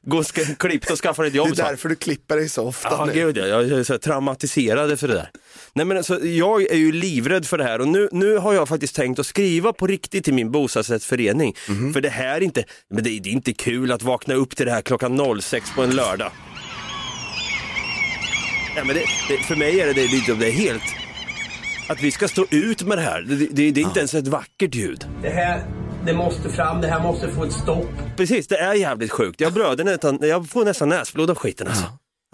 Gå 0.05 0.17
och 0.17 0.25
ska- 0.25 0.55
klipp 0.59 0.91
och 0.91 0.97
skaffa 0.97 1.27
ett 1.27 1.33
jobb. 1.33 1.55
Det 1.55 1.61
är 1.61 1.65
därför 1.69 1.89
du 1.89 1.95
klipper 1.95 2.35
dig 2.37 2.49
så 2.49 2.63
ofta 2.67 3.05
nu. 3.05 3.13
gud 3.13 3.37
ja. 3.37 3.45
Jag 3.45 3.71
är 3.71 3.83
så 3.83 3.97
traumatiserad 3.97 4.99
för 4.99 5.07
det 5.07 5.13
där. 5.13 5.29
Nej, 5.73 5.85
men 5.85 5.97
alltså, 5.97 6.25
jag 6.25 6.61
är 6.71 6.75
ju 6.77 6.91
livrädd 6.91 7.45
för 7.47 7.57
det 7.57 7.63
här 7.63 7.81
och 7.81 7.87
nu, 7.87 8.09
nu 8.11 8.37
har 8.37 8.53
jag 8.53 8.67
faktiskt 8.69 8.95
tänkt 8.95 9.19
att 9.19 9.25
skriva 9.27 9.73
på 9.73 9.87
riktigt 9.87 10.23
till 10.25 10.33
min 10.33 10.51
bostadsrättsförening. 10.51 11.55
Mhm. 11.69 11.93
För 11.93 12.01
det 12.01 12.09
här 12.09 12.35
är 12.35 12.41
inte, 12.41 12.63
men 12.89 13.03
det, 13.03 13.09
är- 13.09 13.19
det 13.19 13.29
är 13.29 13.33
inte 13.33 13.53
kul 13.53 13.91
att 13.91 14.03
vakna 14.03 14.33
upp 14.33 14.55
till 14.55 14.65
det 14.65 14.71
här 14.71 14.81
klockan 14.81 15.41
06 15.41 15.71
på 15.75 15.81
en 15.83 15.95
lördag. 15.95 16.31
Nej, 18.75 18.85
men 18.85 18.95
det, 18.95 19.03
det, 19.29 19.37
för 19.43 19.55
mig 19.55 19.79
är 19.79 19.87
det, 19.87 19.93
det, 19.93 20.07
det, 20.27 20.33
det 20.39 20.47
är 20.47 20.51
helt, 20.51 20.83
att 21.91 22.01
vi 22.03 22.11
ska 22.11 22.27
stå 22.27 22.45
ut 22.51 22.83
med 22.83 22.97
det 22.97 23.01
här. 23.01 23.21
Det, 23.21 23.35
det, 23.35 23.71
det 23.71 23.81
är 23.81 23.83
inte 23.85 23.99
ens 23.99 24.13
ett 24.13 24.27
vackert 24.27 24.75
ljud. 24.75 25.05
Det 25.21 25.29
här, 25.29 25.63
det 26.05 26.13
måste 26.13 26.49
fram, 26.49 26.81
det 26.81 26.87
här 26.87 27.03
måste 27.03 27.31
få 27.31 27.43
ett 27.43 27.53
stopp. 27.53 27.87
Precis, 28.17 28.47
det 28.47 28.57
är 28.57 28.73
jävligt 28.73 29.11
sjukt. 29.11 29.41
Jag, 29.41 29.53
bröder 29.53 29.83
nästan, 29.83 30.19
jag 30.21 30.49
får 30.49 30.65
nästan 30.65 30.89
näsblod 30.89 31.29
av 31.29 31.35
skiten 31.37 31.67
alltså. 31.67 31.83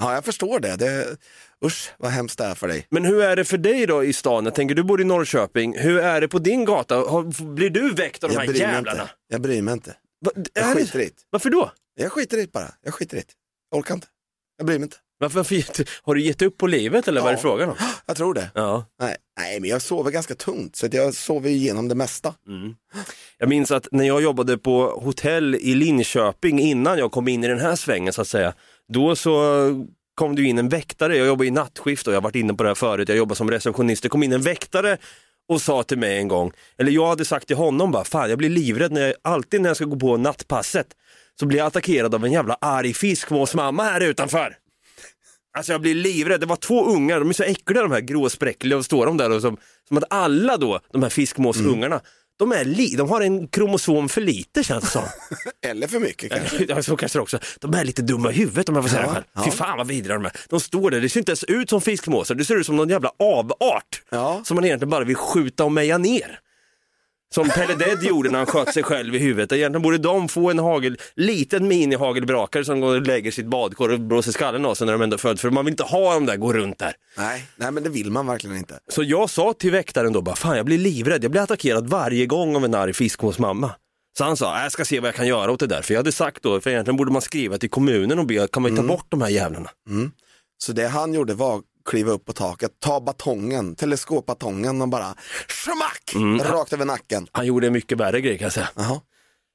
Ja, 0.02 0.14
jag 0.14 0.26
förstår 0.26 0.60
det. 0.60 0.76
det. 0.76 1.18
Usch, 1.66 1.92
vad 1.98 2.12
hemskt 2.12 2.38
det 2.38 2.44
är 2.46 2.56
för 2.56 2.68
dig. 2.68 2.88
Men 2.90 3.06
hur 3.06 3.22
är 3.22 3.36
det 3.36 3.46
för 3.46 3.58
dig 3.58 3.86
då 3.86 4.04
i 4.04 4.14
stan? 4.14 4.46
Jag 4.46 4.56
tänker, 4.56 4.76
du 4.76 4.84
bor 4.84 5.02
i 5.02 5.04
Norrköping. 5.04 5.78
Hur 5.78 6.00
är 6.00 6.22
det 6.22 6.28
på 6.28 6.40
din 6.40 6.66
gata? 6.66 6.96
Har, 6.96 7.46
blir 7.54 7.70
du 7.70 7.94
väckt 7.94 8.24
av 8.24 8.30
de 8.30 8.34
Jag 8.34 8.40
här 8.42 8.48
bryr 8.48 8.60
mig 8.62 8.72
jävlarna? 8.74 9.02
inte. 9.02 9.14
Jag 9.28 9.42
bryr 9.42 9.62
mig 9.62 9.74
inte. 9.74 9.96
Va, 10.26 10.32
Jag 10.54 10.66
skiter 10.78 11.00
i 11.00 11.06
det. 11.06 11.12
Varför 11.30 11.50
då? 11.50 11.72
Jag 12.00 12.12
skiter 12.12 12.38
i 12.38 12.42
det 12.42 12.52
bara. 12.52 12.72
Jag 12.84 12.94
skiter 12.94 13.18
i 13.18 13.20
det. 13.20 13.26
Jag 13.72 13.80
orkar 13.80 13.94
inte. 13.94 14.08
Jag 14.58 14.66
bryr 14.68 14.80
mig 14.80 14.84
inte. 14.84 14.98
Varför, 15.20 15.36
varför, 15.40 15.64
har 16.04 16.16
du 16.16 16.22
gett 16.22 16.42
upp 16.42 16.58
på 16.58 16.68
livet 16.68 17.08
eller 17.08 17.22
vad 17.22 17.30
är 17.30 17.34
det 17.34 17.38
Ja. 17.40 17.42
frågan 17.42 17.70
om? 17.70 17.76
Jag 18.06 18.18
tror 18.18 18.34
det. 18.34 18.52
Ja. 18.54 18.86
Nej, 19.00 19.16
nej 19.40 19.60
men 19.60 19.70
jag 19.70 19.82
sover 19.82 20.12
ganska 20.12 20.36
tungt 20.36 20.76
så 20.76 20.88
jag 20.92 21.14
sover 21.14 21.50
igenom 21.50 21.88
det 21.88 21.96
mesta. 21.96 22.34
Jag 23.38 23.50
minns 23.50 23.72
att 23.72 23.88
när 23.92 24.04
jag 24.08 24.22
jobbade 24.22 24.58
på 24.58 25.00
hotell 25.04 25.56
i 25.56 25.76
Linköping 25.76 26.60
innan 26.60 26.98
jag 26.98 27.12
kom 27.12 27.28
in 27.28 27.44
i 27.44 27.48
den 27.48 27.60
här 27.60 27.76
svängen 27.76 28.14
så 28.14 28.22
att 28.22 28.28
säga, 28.28 28.54
då 28.94 29.16
så 29.16 29.34
kom 30.16 30.36
det 30.36 30.44
in 30.44 30.58
en 30.58 30.70
väktare, 30.70 31.18
jag 31.18 31.28
jobbar 31.28 31.46
i 31.46 31.52
nattskift 31.52 32.08
och 32.08 32.14
jag 32.14 32.18
har 32.18 32.22
varit 32.24 32.36
inne 32.36 32.54
på 32.54 32.64
det 32.64 32.70
här 32.70 32.76
förut, 32.76 33.10
jag 33.10 33.18
jobbar 33.18 33.36
som 33.36 33.52
receptionist, 33.52 34.04
det 34.04 34.10
kom 34.10 34.24
in 34.24 34.34
en 34.34 34.42
väktare 34.42 34.98
och 35.50 35.62
sa 35.62 35.84
till 35.84 35.98
mig 35.98 36.18
en 36.18 36.28
gång, 36.28 36.52
eller 36.78 36.92
jag 36.92 37.08
hade 37.08 37.26
sagt 37.26 37.48
till 37.48 37.56
honom 37.56 37.92
bara, 37.92 38.04
fan 38.04 38.30
jag 38.30 38.38
blir 38.38 38.50
livrädd 38.50 38.92
när 38.92 39.02
jag, 39.02 39.14
alltid 39.22 39.62
när 39.62 39.70
jag 39.70 39.76
ska 39.78 39.86
gå 39.86 40.00
på 40.00 40.18
nattpasset 40.18 40.88
så 41.40 41.46
blir 41.46 41.58
jag 41.58 41.68
attackerad 41.68 42.16
av 42.16 42.26
en 42.26 42.32
jävla 42.32 42.58
arg 42.62 42.94
fiskmåsmamma 42.94 43.84
här 43.84 44.02
utanför. 44.02 44.56
Alltså 45.58 45.72
jag 45.72 45.82
blir 45.82 45.96
livrädd, 45.96 46.40
det 46.40 46.46
var 46.46 46.56
två 46.56 46.86
ungar, 46.86 47.20
de 47.20 47.30
är 47.30 47.34
så 47.34 47.44
äckliga 47.44 47.82
de 47.82 47.92
här 47.92 48.02
gråspräckliga 48.02 48.78
och 48.78 48.86
står 48.86 49.06
de 49.06 49.18
där 49.18 49.32
och 49.32 49.42
som, 49.42 49.58
som 49.88 49.98
att 49.98 50.04
alla 50.10 50.58
då, 50.58 50.80
de 50.94 51.04
här 51.04 51.10
fiskmåsungarna, 51.10 52.02
de, 52.40 52.52
är 52.52 52.66
li, 52.66 52.96
de 52.96 53.10
har 53.10 53.22
en 53.22 53.48
kromosom 53.48 54.10
för 54.10 54.22
lite 54.22 54.64
känns 54.64 54.84
det 54.84 54.90
som. 54.90 55.04
Eller 55.66 55.88
för 55.88 56.00
mycket 56.00 56.32
kanske. 56.32 56.66
Ja, 56.70 56.84
så 56.84 56.96
kanske 56.98 57.18
det 57.18 57.22
också. 57.24 57.40
De 57.60 57.74
är 57.74 57.86
lite 57.86 58.02
dumma 58.02 58.32
i 58.32 58.36
huvudet 58.36 58.70
om 58.70 58.76
jag 58.76 58.84
får 58.84 58.90
säga 58.90 59.02
Ja, 59.02 59.08
det 59.08 59.14
själv. 59.14 59.26
ja. 59.36 59.44
Fy 59.46 59.52
fan 59.52 59.78
vad 59.78 59.88
vidriga 59.88 60.14
de 60.16 60.26
är. 60.26 60.32
De 60.50 60.60
står 60.60 60.92
där, 60.92 61.02
det 61.02 61.10
ser 61.10 61.20
inte 61.20 61.30
ens 61.32 61.44
ut 61.44 61.70
som 61.70 61.82
fiskmåsar, 61.82 62.36
det 62.36 62.46
ser 62.46 62.56
ut 62.56 62.66
som 62.66 62.76
någon 62.76 62.90
jävla 62.90 63.12
avart. 63.20 64.02
Ja. 64.10 64.42
Som 64.44 64.56
man 64.56 64.66
egentligen 64.66 64.90
bara 64.90 65.04
vill 65.04 65.16
skjuta 65.16 65.64
och 65.66 65.72
meja 65.72 65.98
ner. 65.98 66.40
Som 67.36 67.50
Pelle 67.50 67.76
Dead 67.76 68.04
gjorde 68.04 68.30
när 68.30 68.38
han 68.38 68.46
sköt 68.46 68.74
sig 68.74 68.84
själv 68.84 69.16
i 69.16 69.18
huvudet. 69.18 69.52
Egentligen 69.52 69.82
borde 69.82 69.98
de 69.98 70.28
få 70.30 70.50
en 70.52 70.60
hagel, 70.60 70.98
liten 71.16 71.68
mini-hagelbrakare 71.68 72.66
som 72.66 72.80
går 72.82 72.96
och 72.96 73.02
lägger 73.02 73.32
sitt 73.32 73.46
badkar 73.46 73.90
och 73.90 74.00
blåser 74.00 74.32
skallen 74.32 74.66
av 74.66 74.76
sig 74.76 74.86
när 74.86 74.94
de 74.94 75.02
ändå 75.02 75.14
är 75.14 75.18
född. 75.18 75.40
För 75.40 75.50
man 75.50 75.66
vill 75.66 75.72
inte 75.74 75.84
ha 75.84 76.14
dem 76.14 76.26
där 76.26 76.38
gå 76.38 76.54
runt 76.54 76.80
där. 76.80 76.94
Nej, 77.18 77.46
nej, 77.56 77.72
men 77.72 77.84
det 77.84 77.90
vill 77.90 78.12
man 78.12 78.28
verkligen 78.28 78.58
inte. 78.58 78.80
Så 78.92 79.04
jag 79.04 79.30
sa 79.30 79.54
till 79.54 79.72
väktaren 79.72 80.14
då 80.14 80.22
bara, 80.22 80.36
fan 80.36 80.58
jag 80.58 80.66
blir 80.66 80.78
livrädd, 80.78 81.24
jag 81.24 81.32
blir 81.32 81.42
attackerad 81.42 81.90
varje 81.90 82.26
gång 82.26 82.56
av 82.56 82.66
en 82.66 82.74
arg 82.76 82.94
fiskmåsmamma. 82.94 83.72
Så 84.18 84.24
han 84.24 84.38
sa, 84.38 84.58
"Äh, 84.58 84.64
jag 84.64 84.72
ska 84.72 84.86
se 84.86 85.00
vad 85.00 85.08
jag 85.08 85.16
kan 85.16 85.28
göra 85.28 85.52
åt 85.52 85.60
det 85.60 85.68
där. 85.68 85.82
För 85.82 85.94
jag 85.94 86.00
hade 86.00 86.12
sagt 86.12 86.44
då, 86.44 86.62
för 86.62 86.70
egentligen 86.70 86.98
borde 86.98 87.12
man 87.12 87.22
skriva 87.22 87.58
till 87.58 87.70
kommunen 87.70 88.20
och 88.20 88.26
be, 88.26 88.48
kan 88.48 88.64
man 88.64 88.76
ta 88.76 88.84
bort 88.84 89.06
de 89.10 89.22
här 89.22 89.30
jävlarna? 89.30 89.70
Så 90.58 90.72
det 90.72 90.88
han 90.88 91.14
gjorde 91.14 91.34
var 91.34 91.62
kliva 91.88 92.12
upp 92.12 92.26
på 92.26 92.34
taket, 92.34 92.72
ta 92.80 93.00
batongen, 93.02 93.76
teleskopbatongen 93.76 94.82
och 94.82 94.88
bara 94.90 95.16
schmack! 95.48 96.14
Rakt 96.52 96.74
över 96.74 96.86
nacken. 96.86 97.28
Han 97.32 97.46
gjorde 97.46 97.68
en 97.68 97.74
mycket 97.74 97.98
värre 97.98 98.22
grej 98.22 98.38
kan 98.38 98.46
jag 98.46 98.54
säga. 98.54 98.70
Jaha. 98.76 99.02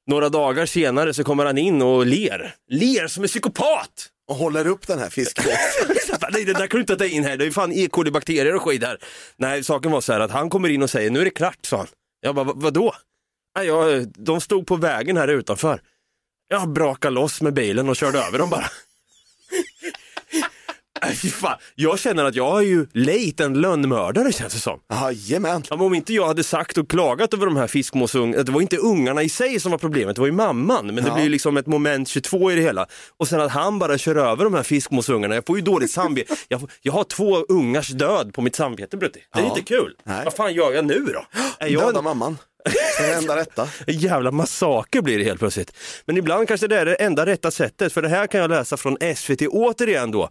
Några 0.07 0.29
dagar 0.29 0.65
senare 0.65 1.13
så 1.13 1.23
kommer 1.23 1.45
han 1.45 1.57
in 1.57 1.81
och 1.81 2.05
ler. 2.05 2.55
Ler 2.69 3.07
som 3.07 3.23
en 3.23 3.29
psykopat! 3.29 4.09
Och 4.27 4.35
håller 4.35 4.67
upp 4.67 4.87
den 4.87 4.99
här 4.99 5.09
fisken. 5.09 5.43
Nej, 6.31 6.45
det 6.45 6.53
där 6.53 6.67
kan 6.67 6.77
du 6.77 6.79
inte 6.81 6.95
ta 6.95 7.05
in 7.05 7.23
här, 7.23 7.37
det 7.37 7.45
är 7.45 7.51
fan 7.51 7.71
E. 7.71 7.87
coli-bakterier 7.91 8.55
och 8.55 8.61
skit 8.61 8.83
här. 8.83 8.97
Nej, 9.37 9.63
saken 9.63 9.91
var 9.91 10.01
så 10.01 10.13
här 10.13 10.19
att 10.19 10.31
han 10.31 10.49
kommer 10.49 10.69
in 10.69 10.83
och 10.83 10.89
säger, 10.89 11.09
nu 11.11 11.19
är 11.21 11.25
det 11.25 11.31
klart, 11.31 11.65
sa 11.65 11.77
han. 11.77 11.87
Jag 12.21 12.35
bara, 12.35 12.43
"Va- 12.45 12.53
vadå? 12.55 12.93
Nej, 13.57 13.67
jag, 13.67 14.07
de 14.07 14.41
stod 14.41 14.67
på 14.67 14.75
vägen 14.75 15.17
här 15.17 15.27
utanför. 15.27 15.81
Jag 16.47 16.69
brakade 16.69 17.13
loss 17.15 17.41
med 17.41 17.53
bilen 17.53 17.89
och 17.89 17.95
körde 17.95 18.19
över 18.19 18.39
dem 18.39 18.49
bara. 18.49 18.69
Fan. 21.33 21.57
Jag 21.75 21.99
känner 21.99 22.23
att 22.25 22.35
jag 22.35 22.57
är 22.59 22.61
ju 22.65 22.87
late 22.93 23.43
en 23.43 23.53
lönnmördare 23.61 24.31
känns 24.31 24.53
det 24.53 24.59
som. 24.59 24.79
Jajamän. 24.93 25.63
Ja, 25.69 25.75
men 25.77 25.85
om 25.85 25.93
inte 25.93 26.13
jag 26.13 26.27
hade 26.27 26.43
sagt 26.43 26.77
och 26.77 26.89
klagat 26.89 27.33
över 27.33 27.45
de 27.45 27.55
här 27.55 27.67
fiskmåsungarna, 27.67 28.43
det 28.43 28.51
var 28.51 28.61
inte 28.61 28.77
ungarna 28.77 29.23
i 29.23 29.29
sig 29.29 29.59
som 29.59 29.71
var 29.71 29.77
problemet, 29.77 30.15
det 30.15 30.21
var 30.21 30.27
ju 30.27 30.33
mamman. 30.33 30.85
Men 30.85 30.95
det 30.95 31.03
Ja. 31.07 31.13
blir 31.13 31.23
ju 31.23 31.29
liksom 31.29 31.57
ett 31.57 31.67
moment 31.67 32.07
22 32.07 32.51
i 32.51 32.55
det 32.55 32.61
hela. 32.61 32.85
Och 33.17 33.27
sen 33.27 33.41
att 33.41 33.51
han 33.51 33.79
bara 33.79 33.97
kör 33.97 34.15
över 34.15 34.43
de 34.43 34.53
här 34.53 34.63
fiskmåsungarna, 34.63 35.35
jag 35.35 35.45
får 35.47 35.55
ju 35.57 35.61
dåligt 35.61 35.91
samvete. 35.91 36.35
Jag, 36.47 36.59
får- 36.59 36.69
jag 36.81 36.93
har 36.93 37.03
två 37.03 37.35
ungars 37.49 37.87
död 37.89 38.33
på 38.33 38.41
mitt 38.41 38.55
samvete 38.55 38.97
Brutti. 38.97 39.19
Det 39.33 39.39
är 39.39 39.43
Ja. 39.43 39.49
inte 39.49 39.61
kul. 39.61 39.93
Nej. 40.03 40.21
Vad 40.25 40.33
fan 40.33 40.53
gör 40.53 40.71
jag 40.73 40.85
nu 40.85 40.99
då? 40.99 41.25
Är 41.59 41.67
jag 41.67 41.83
Döda 41.83 42.01
mamman. 42.01 42.37
Det 42.99 43.13
enda 43.13 43.35
rätta. 43.35 43.67
en 43.87 43.97
jävla 43.97 44.31
massaker 44.31 45.01
blir 45.01 45.17
det 45.17 45.23
helt 45.23 45.39
plötsligt. 45.39 45.71
Men 46.05 46.17
ibland 46.17 46.47
kanske 46.47 46.67
det 46.67 46.79
är 46.79 46.85
det 46.85 46.95
enda 46.95 47.25
rätta 47.25 47.51
sättet, 47.51 47.93
för 47.93 48.01
det 48.01 48.09
här 48.09 48.27
kan 48.27 48.41
jag 48.41 48.49
läsa 48.49 48.77
från 48.77 48.97
SVT 49.15 49.41
återigen 49.47 50.11
då. 50.11 50.29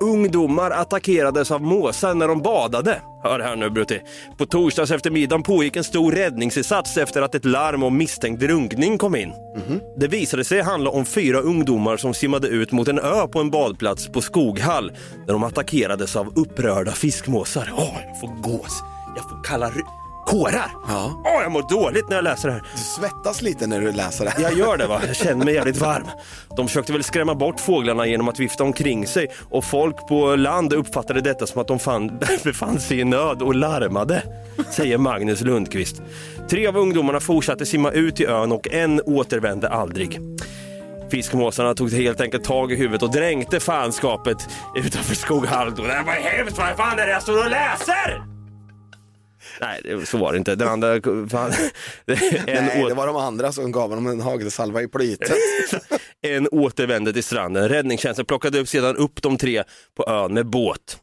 Ungdomar 0.00 0.70
attackerades 0.70 1.50
av 1.50 1.62
måsar 1.62 2.14
när 2.14 2.28
de 2.28 2.42
badade. 2.42 3.00
Hör 3.22 3.40
här 3.40 3.56
nu 3.56 3.70
Brutti. 3.70 4.00
På 4.38 4.46
torsdags 4.46 4.90
eftermiddagen 4.90 5.42
pågick 5.42 5.76
en 5.76 5.84
stor 5.84 6.12
räddningsinsats 6.12 6.96
efter 6.96 7.22
att 7.22 7.34
ett 7.34 7.44
larm 7.44 7.82
om 7.82 7.96
misstänkt 7.96 8.40
drunkning 8.40 8.98
kom 8.98 9.16
in. 9.16 9.32
Det 9.96 10.08
visade 10.08 10.44
sig 10.44 10.62
handla 10.62 10.90
om 10.90 11.04
fyra 11.06 11.38
ungdomar 11.40 11.96
som 11.96 12.14
simmade 12.14 12.48
ut 12.48 12.72
mot 12.72 12.88
en 12.88 12.98
ö 12.98 13.26
på 13.28 13.40
en 13.40 13.50
badplats 13.50 14.08
på 14.08 14.20
Skoghall 14.20 14.92
när 15.26 15.32
de 15.32 15.42
attackerades 15.42 16.16
av 16.16 16.32
upprörda 16.38 16.92
fiskmåsar. 16.92 17.72
Åh, 17.76 17.96
jag 18.08 18.20
får 18.20 18.42
gås. 18.42 18.82
Jag 19.16 19.24
får 19.30 19.44
kalla 19.44 19.70
ry- 19.70 20.03
kårar. 20.26 20.70
Ja. 20.88 21.22
Åh, 21.24 21.42
jag 21.42 21.52
mår 21.52 21.68
dåligt 21.70 22.08
när 22.08 22.16
jag 22.16 22.22
läser 22.24 22.48
det 22.48 22.54
här. 22.54 22.62
Du 22.72 22.78
svettas 22.78 23.42
lite 23.42 23.66
när 23.66 23.80
du 23.80 23.92
läser 23.92 24.24
det. 24.24 24.34
Jag 24.38 24.54
gör 24.54 24.76
det 24.76 24.86
va, 24.86 25.00
jag 25.06 25.16
känner 25.16 25.44
mig 25.44 25.54
jävligt 25.54 25.76
varm. 25.76 26.06
De 26.56 26.68
försökte 26.68 26.92
väl 26.92 27.04
skrämma 27.04 27.34
bort 27.34 27.60
fåglarna 27.60 28.06
genom 28.06 28.28
att 28.28 28.40
vifta 28.40 28.64
omkring 28.64 29.06
sig 29.06 29.28
och 29.50 29.64
folk 29.64 30.08
på 30.08 30.36
land 30.36 30.72
uppfattade 30.72 31.20
detta 31.20 31.46
som 31.46 31.60
att 31.60 31.68
de 31.68 31.78
fann, 31.78 32.18
befann 32.44 32.80
sig 32.80 33.00
i 33.00 33.04
nöd 33.04 33.42
och 33.42 33.54
larmade, 33.54 34.22
säger 34.70 34.98
Magnus 34.98 35.40
Lundqvist. 35.40 36.02
Tre 36.50 36.66
av 36.66 36.76
ungdomarna 36.76 37.20
fortsatte 37.20 37.66
simma 37.66 37.90
ut 37.90 38.16
till 38.16 38.26
ön 38.26 38.52
och 38.52 38.68
en 38.68 39.00
återvände 39.00 39.68
aldrig. 39.68 40.20
Fiskmåsarna 41.10 41.74
tog 41.74 41.92
helt 41.92 42.20
enkelt 42.20 42.44
tag 42.44 42.72
i 42.72 42.76
huvudet 42.76 43.02
och 43.02 43.10
dränkte 43.10 43.60
fanskapet 43.60 44.48
utanför 44.76 45.14
Skoghall. 45.14 45.74
Det 45.74 45.82
här 45.82 46.04
var 46.04 46.12
hemskt, 46.12 46.58
vad 46.58 46.76
fan 46.76 46.98
är 46.98 47.06
det 47.06 47.12
jag 47.12 47.22
står 47.22 47.44
och 47.44 47.50
läser? 47.50 48.33
Nej, 49.60 49.80
det- 49.84 50.06
så 50.06 50.18
var 50.18 50.32
det 50.32 50.38
inte. 50.38 50.54
Den 50.54 50.68
andra... 50.68 51.00
Fan, 51.30 51.52
Nej, 52.06 52.84
det 52.88 52.94
var 52.94 53.06
de 53.06 53.16
andra 53.16 53.52
som 53.52 53.72
gav 53.72 53.88
honom 53.88 54.06
en 54.06 54.20
hagelsalva 54.20 54.82
i 54.82 54.88
plytet. 54.88 55.32
En 56.26 56.48
återvände 56.48 57.12
till 57.12 57.24
stranden. 57.24 57.68
Räddningstjänsten 57.68 58.26
plockade 58.26 58.58
upp 58.60 58.68
sedan 58.68 58.96
upp 58.96 59.22
de 59.22 59.36
tre 59.38 59.64
på 59.96 60.04
ön 60.08 60.34
med 60.34 60.46
båt. 60.46 60.98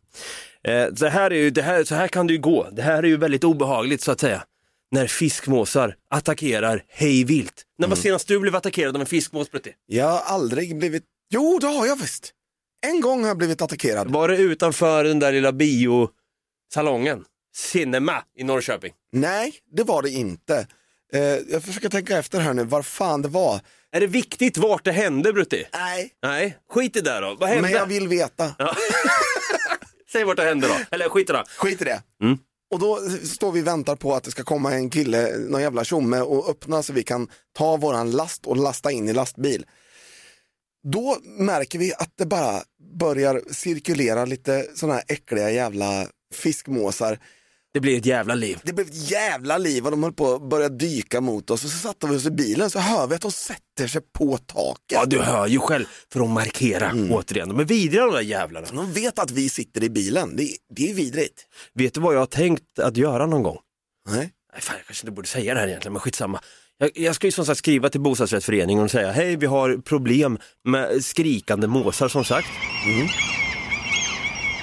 Eh, 0.68 0.94
så, 0.96 1.08
här 1.08 1.32
är 1.32 1.36
ju, 1.36 1.50
det 1.50 1.62
här, 1.62 1.84
så 1.84 1.96
här 1.96 2.08
kan 2.08 2.28
det 2.28 2.34
ju 2.34 2.40
gå. 2.40 2.68
Det 2.72 2.82
här 2.82 2.98
är 3.04 3.08
ju 3.08 3.18
väldigt 3.18 3.44
obehagligt 3.44 4.02
så 4.02 4.12
att 4.12 4.20
säga. 4.20 4.44
När 4.92 5.08
fiskmåsar 5.08 5.96
attackerar 6.10 6.84
hej 6.88 7.24
vilt. 7.24 7.64
När 7.78 7.88
var 7.88 7.96
senast 7.96 8.28
du 8.28 8.40
blev 8.40 8.56
attackerad 8.56 8.96
av 8.96 9.02
en 9.02 9.08
fiskmås 9.08 9.52
Brutti? 9.52 9.72
Jag 9.86 10.08
har 10.08 10.20
aldrig 10.36 10.78
blivit... 10.78 11.04
Jo, 11.34 11.58
det 11.62 11.68
har 11.68 11.86
jag 11.88 11.96
visst. 11.96 12.32
En 12.88 13.02
gång 13.02 13.22
har 13.22 13.28
jag 13.28 13.38
blivit 13.38 13.62
attackerad. 13.62 14.12
Var 14.12 14.28
det 14.30 14.38
utanför 14.38 15.04
den 15.04 15.20
där 15.20 15.32
lilla 15.32 15.52
biosalongen? 15.52 17.24
Cinema 17.56 18.24
i 18.38 18.44
Norrköping. 18.44 18.94
Nej, 19.12 19.54
det 19.72 19.84
var 19.84 20.02
det 20.02 20.10
inte. 20.10 20.68
Eh, 21.14 21.22
jag 21.22 21.64
försöker 21.64 21.90
tänka 21.90 22.18
efter 22.18 22.40
här 22.40 22.54
nu, 22.54 22.64
var 22.64 22.82
fan 22.82 23.22
det 23.22 23.28
var. 23.28 23.60
Är 23.92 24.00
det 24.00 24.08
viktigt 24.08 24.58
vart 24.58 24.86
det 24.86 24.92
hände 24.92 25.34
Brutti? 25.34 25.68
Nej, 25.74 26.12
Nej, 26.22 26.58
skit 26.70 26.96
i 26.96 27.02
det 27.02 27.20
då. 27.20 27.36
Vad 27.40 27.50
hände? 27.50 27.62
men 27.62 27.72
jag 27.72 27.86
vill 27.86 28.08
veta. 28.08 28.56
Säg 30.12 30.24
vart 30.24 30.38
det 30.38 30.44
hände 30.44 30.68
då. 30.68 30.76
Eller 30.92 31.10
skit 31.10 31.30
i 31.30 31.34
det. 31.34 31.44
Skit 31.58 31.82
i 31.82 31.86
det. 31.86 32.04
Mm. 32.24 32.38
Och 32.72 32.80
då 32.80 33.00
står 33.24 33.52
vi 33.52 33.62
och 33.62 33.68
väntar 33.68 33.96
på 33.96 34.16
att 34.16 34.24
det 34.24 34.32
ska 34.32 34.44
komma 34.44 34.74
en 34.74 34.90
kille, 34.90 35.38
någon 35.38 35.62
jävla 35.62 35.84
tjomme 35.84 36.22
och 36.22 36.50
öppna 36.50 36.84
så 36.84 36.94
vi 36.94 37.04
kan 37.04 37.28
ta 37.54 37.78
våran 37.78 38.12
last 38.12 38.46
och 38.46 38.58
lasta 38.58 38.92
in 38.92 39.10
i 39.10 39.14
lastbil. 39.14 39.66
Då 40.84 41.18
märker 41.24 41.80
vi 41.80 41.94
att 41.94 42.14
det 42.18 42.26
bara 42.26 42.62
börjar 43.00 43.42
cirkulera 43.52 44.26
lite 44.26 44.68
sådana 44.76 44.94
här 44.94 45.04
äckliga 45.08 45.52
jävla 45.52 46.08
fiskmåsar. 46.34 47.20
Det 47.74 47.80
blir 47.80 47.98
ett 47.98 48.06
jävla 48.06 48.36
liv. 48.36 48.60
Det 48.64 48.74
blev 48.74 48.88
ett 48.88 49.12
jävla 49.12 49.58
liv 49.58 49.86
och 49.86 49.92
de 49.92 50.04
höll 50.04 50.14
på 50.14 50.34
att 50.34 50.50
börja 50.50 50.70
dyka 50.70 51.22
mot 51.22 51.50
oss 51.50 51.64
och 51.64 51.70
så 51.70 51.78
satte 51.78 52.08
vi 52.08 52.16
oss 52.16 52.26
i 52.26 52.32
bilen 52.32 52.70
så 52.70 52.80
hör 52.80 53.08
vi 53.08 53.16
att 53.16 53.22
de 53.22 53.32
sätter 53.32 53.88
sig 53.88 54.02
på 54.14 54.38
taket. 54.38 54.82
Ja, 54.92 55.06
du 55.06 55.20
hör 55.20 55.48
ju 55.48 55.60
själv, 55.60 55.86
för 56.12 56.20
de 56.20 56.32
markerar 56.32 56.94
återigen. 57.12 57.50
De 57.50 57.60
är 57.60 57.64
vidriga 57.64 58.06
de 58.06 58.14
där 58.14 58.22
jävlarna. 58.22 58.68
De 58.72 58.94
vet 58.94 59.20
att 59.20 59.32
vi 59.32 59.50
sitter 59.50 59.84
i 59.84 59.90
bilen, 59.90 60.36
det, 60.36 60.50
det 60.76 60.90
är 60.90 60.94
vidrigt. 60.94 61.46
Vet 61.74 61.94
du 61.94 62.02
vad 62.02 62.16
jag 62.16 62.20
har 62.20 62.26
tänkt 62.26 62.80
att 62.80 62.98
göra 62.98 63.26
någon 63.26 63.44
gång? 63.44 63.58
Nej. 64.10 64.32
Nej, 64.54 64.62
fan, 64.62 64.76
jag 64.78 64.86
kanske 64.86 65.06
inte 65.06 65.12
borde 65.12 65.28
säga 65.28 65.54
det 65.54 65.60
här 65.60 65.68
egentligen, 65.68 65.94
men 65.94 66.00
skitsamma. 66.00 66.42
Jag, 66.78 66.92
jag 66.96 67.16
ska 67.16 67.28
ju 67.28 67.32
som 67.32 67.46
sagt 67.46 67.58
skriva 67.60 67.90
till 67.90 68.02
bostadsrättsföreningen 68.02 68.84
och 68.84 68.92
säga, 68.92 69.12
hej 69.12 69.36
vi 69.36 69.46
har 69.46 69.78
problem 69.78 70.38
med 70.68 71.06
skrikande 71.06 71.68
måsar 71.68 72.08
som 72.08 72.24
sagt. 72.24 72.48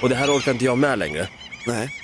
Och 0.01 0.09
det 0.09 0.15
här 0.15 0.37
orkar 0.37 0.51
inte 0.51 0.65
jag 0.65 0.77
med 0.77 0.99
längre. 0.99 1.29
Nej. 1.67 1.98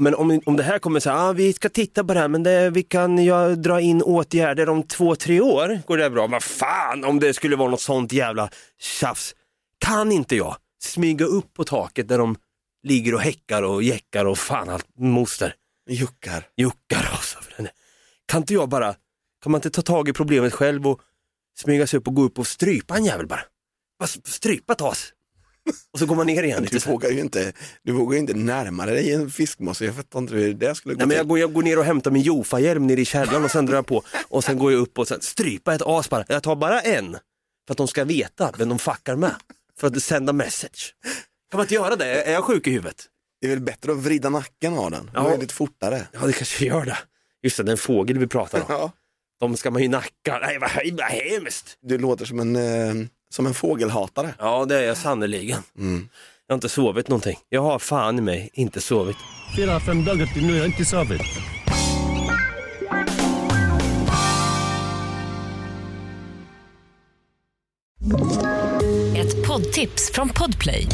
Men 0.00 0.14
om, 0.14 0.40
om 0.46 0.56
det 0.56 0.62
här 0.62 0.78
kommer 0.78 1.00
säga, 1.00 1.16
ah, 1.16 1.32
vi 1.32 1.52
ska 1.52 1.68
titta 1.68 2.04
på 2.04 2.14
det 2.14 2.20
här 2.20 2.28
men 2.28 2.42
det, 2.42 2.70
vi 2.70 2.82
kan 2.82 3.24
ja, 3.24 3.48
dra 3.48 3.80
in 3.80 4.02
åtgärder 4.02 4.68
om 4.68 4.82
två, 4.82 5.16
tre 5.16 5.40
år, 5.40 5.80
går 5.86 5.96
det 5.96 6.10
bra? 6.10 6.26
Vad 6.26 6.42
fan 6.42 7.04
om 7.04 7.20
det 7.20 7.34
skulle 7.34 7.56
vara 7.56 7.70
något 7.70 7.80
sånt 7.80 8.12
jävla 8.12 8.50
tjafs. 8.80 9.34
Kan 9.78 10.12
inte 10.12 10.36
jag 10.36 10.56
smyga 10.82 11.24
upp 11.24 11.54
på 11.54 11.64
taket 11.64 12.08
där 12.08 12.18
de 12.18 12.36
ligger 12.82 13.14
och 13.14 13.20
häckar 13.20 13.62
och 13.62 13.82
jäckar 13.82 14.24
och 14.24 14.38
fan 14.38 14.68
allt 14.68 14.86
moster, 14.98 15.54
Juckar. 15.90 16.46
juckar 16.56 17.10
och 17.12 17.24
så. 17.24 17.38
Kan 18.26 18.40
inte 18.40 18.54
jag 18.54 18.68
bara, 18.68 18.94
kan 19.42 19.52
man 19.52 19.58
inte 19.58 19.70
ta 19.70 19.82
tag 19.82 20.08
i 20.08 20.12
problemet 20.12 20.52
själv 20.52 20.86
och 20.86 21.00
smyga 21.58 21.86
sig 21.86 21.98
upp 21.98 22.06
och 22.08 22.14
gå 22.14 22.22
upp 22.22 22.38
och 22.38 22.46
strypa 22.46 22.96
en 22.96 23.04
jävel 23.04 23.26
bara? 23.26 23.42
Bara 23.98 24.06
strypa 24.06 24.74
tas. 24.74 25.12
Och 25.92 25.98
så 25.98 26.06
går 26.06 26.14
man 26.16 26.26
ner 26.26 26.42
igen 26.42 26.66
Du 26.70 26.78
vågar 26.78 27.10
ju 27.10 27.20
inte, 27.20 27.52
du 27.82 27.92
vågar 27.92 28.12
ju 28.14 28.20
inte 28.20 28.34
närmare 28.34 28.90
dig 28.90 29.12
en 29.12 29.30
fiskmås, 29.30 29.82
jag 29.82 29.94
fattar 29.94 30.18
inte 30.18 30.34
hur 30.34 30.54
det 30.54 30.74
skulle 30.74 30.94
gå 30.94 30.98
Nej, 30.98 31.06
men 31.06 31.10
till. 31.10 31.16
jag, 31.18 31.28
går, 31.28 31.38
jag 31.38 31.52
går 31.52 31.62
ner 31.62 31.78
och 31.78 31.84
hämtar 31.84 32.10
min 32.10 32.22
Jofa-hjälm 32.22 32.86
nere 32.86 33.00
i 33.00 33.04
källaren 33.04 33.44
och 33.44 33.50
sen 33.50 33.66
drar 33.66 33.74
jag 33.74 33.86
på 33.86 34.02
och 34.28 34.44
sen 34.44 34.58
går 34.58 34.72
jag 34.72 34.80
upp 34.80 34.98
och 34.98 35.08
sen 35.08 35.20
strypa 35.20 35.74
ett 35.74 35.82
as 35.84 36.10
bara. 36.10 36.24
Jag 36.28 36.42
tar 36.42 36.56
bara 36.56 36.80
en 36.80 37.12
för 37.66 37.72
att 37.74 37.78
de 37.78 37.88
ska 37.88 38.04
veta 38.04 38.52
vem 38.58 38.68
de 38.68 38.78
fuckar 38.78 39.16
med. 39.16 39.34
För 39.80 39.86
att 39.86 40.02
sända 40.02 40.32
message. 40.32 40.94
Kan 41.50 41.58
man 41.58 41.64
inte 41.64 41.74
göra 41.74 41.96
det? 41.96 42.22
Är 42.22 42.32
jag 42.32 42.44
sjuk 42.44 42.66
i 42.66 42.70
huvudet? 42.70 43.04
Det 43.40 43.46
är 43.46 43.50
väl 43.50 43.60
bättre 43.60 43.92
att 43.92 43.98
vrida 43.98 44.28
nacken 44.30 44.74
av 44.78 44.90
den, 44.90 45.10
Ja. 45.14 45.20
då 45.22 45.28
är 45.28 45.32
det 45.34 45.40
lite 45.40 45.54
fortare. 45.54 46.08
Ja, 46.12 46.20
det 46.26 46.32
kanske 46.32 46.64
gör 46.64 46.84
det. 46.84 46.98
Just 47.42 47.56
det, 47.56 47.62
den 47.62 47.76
fågel 47.76 48.18
vi 48.18 48.26
pratar 48.26 48.58
om. 48.58 48.64
Ja. 48.68 48.92
De 49.40 49.56
ska 49.56 49.70
man 49.70 49.82
ju 49.82 49.88
nacka. 49.88 50.38
Nej, 50.42 50.58
vad 50.58 50.70
hemskt. 51.00 51.78
Du 51.82 51.98
låter 51.98 52.24
som 52.24 52.40
en, 52.40 52.56
eh, 52.56 53.06
som 53.30 53.46
en 53.46 53.54
fågelhatare. 53.54 54.34
Ja, 54.38 54.64
det 54.64 54.78
är 54.78 54.86
jag 54.86 54.96
sannerligen. 54.96 55.62
Mm. 55.78 56.08
Jag 56.46 56.52
har 56.52 56.56
inte 56.56 56.68
sovit 56.68 57.08
någonting. 57.08 57.38
Jag 57.48 57.62
har 57.62 57.78
fan 57.78 58.18
i 58.18 58.20
mig 58.20 58.50
inte 58.52 58.80
sovit. 58.80 59.16
Fyra, 59.56 59.80
fem 59.80 60.04
dagar 60.04 60.26
till 60.26 60.46
nu, 60.46 60.52
jag 60.52 60.60
har 60.60 60.66
inte 60.66 60.84
sovit. 60.84 61.20
Ett 69.16 69.46
poddtips 69.46 70.10
från 70.14 70.28
Podplay. 70.28 70.86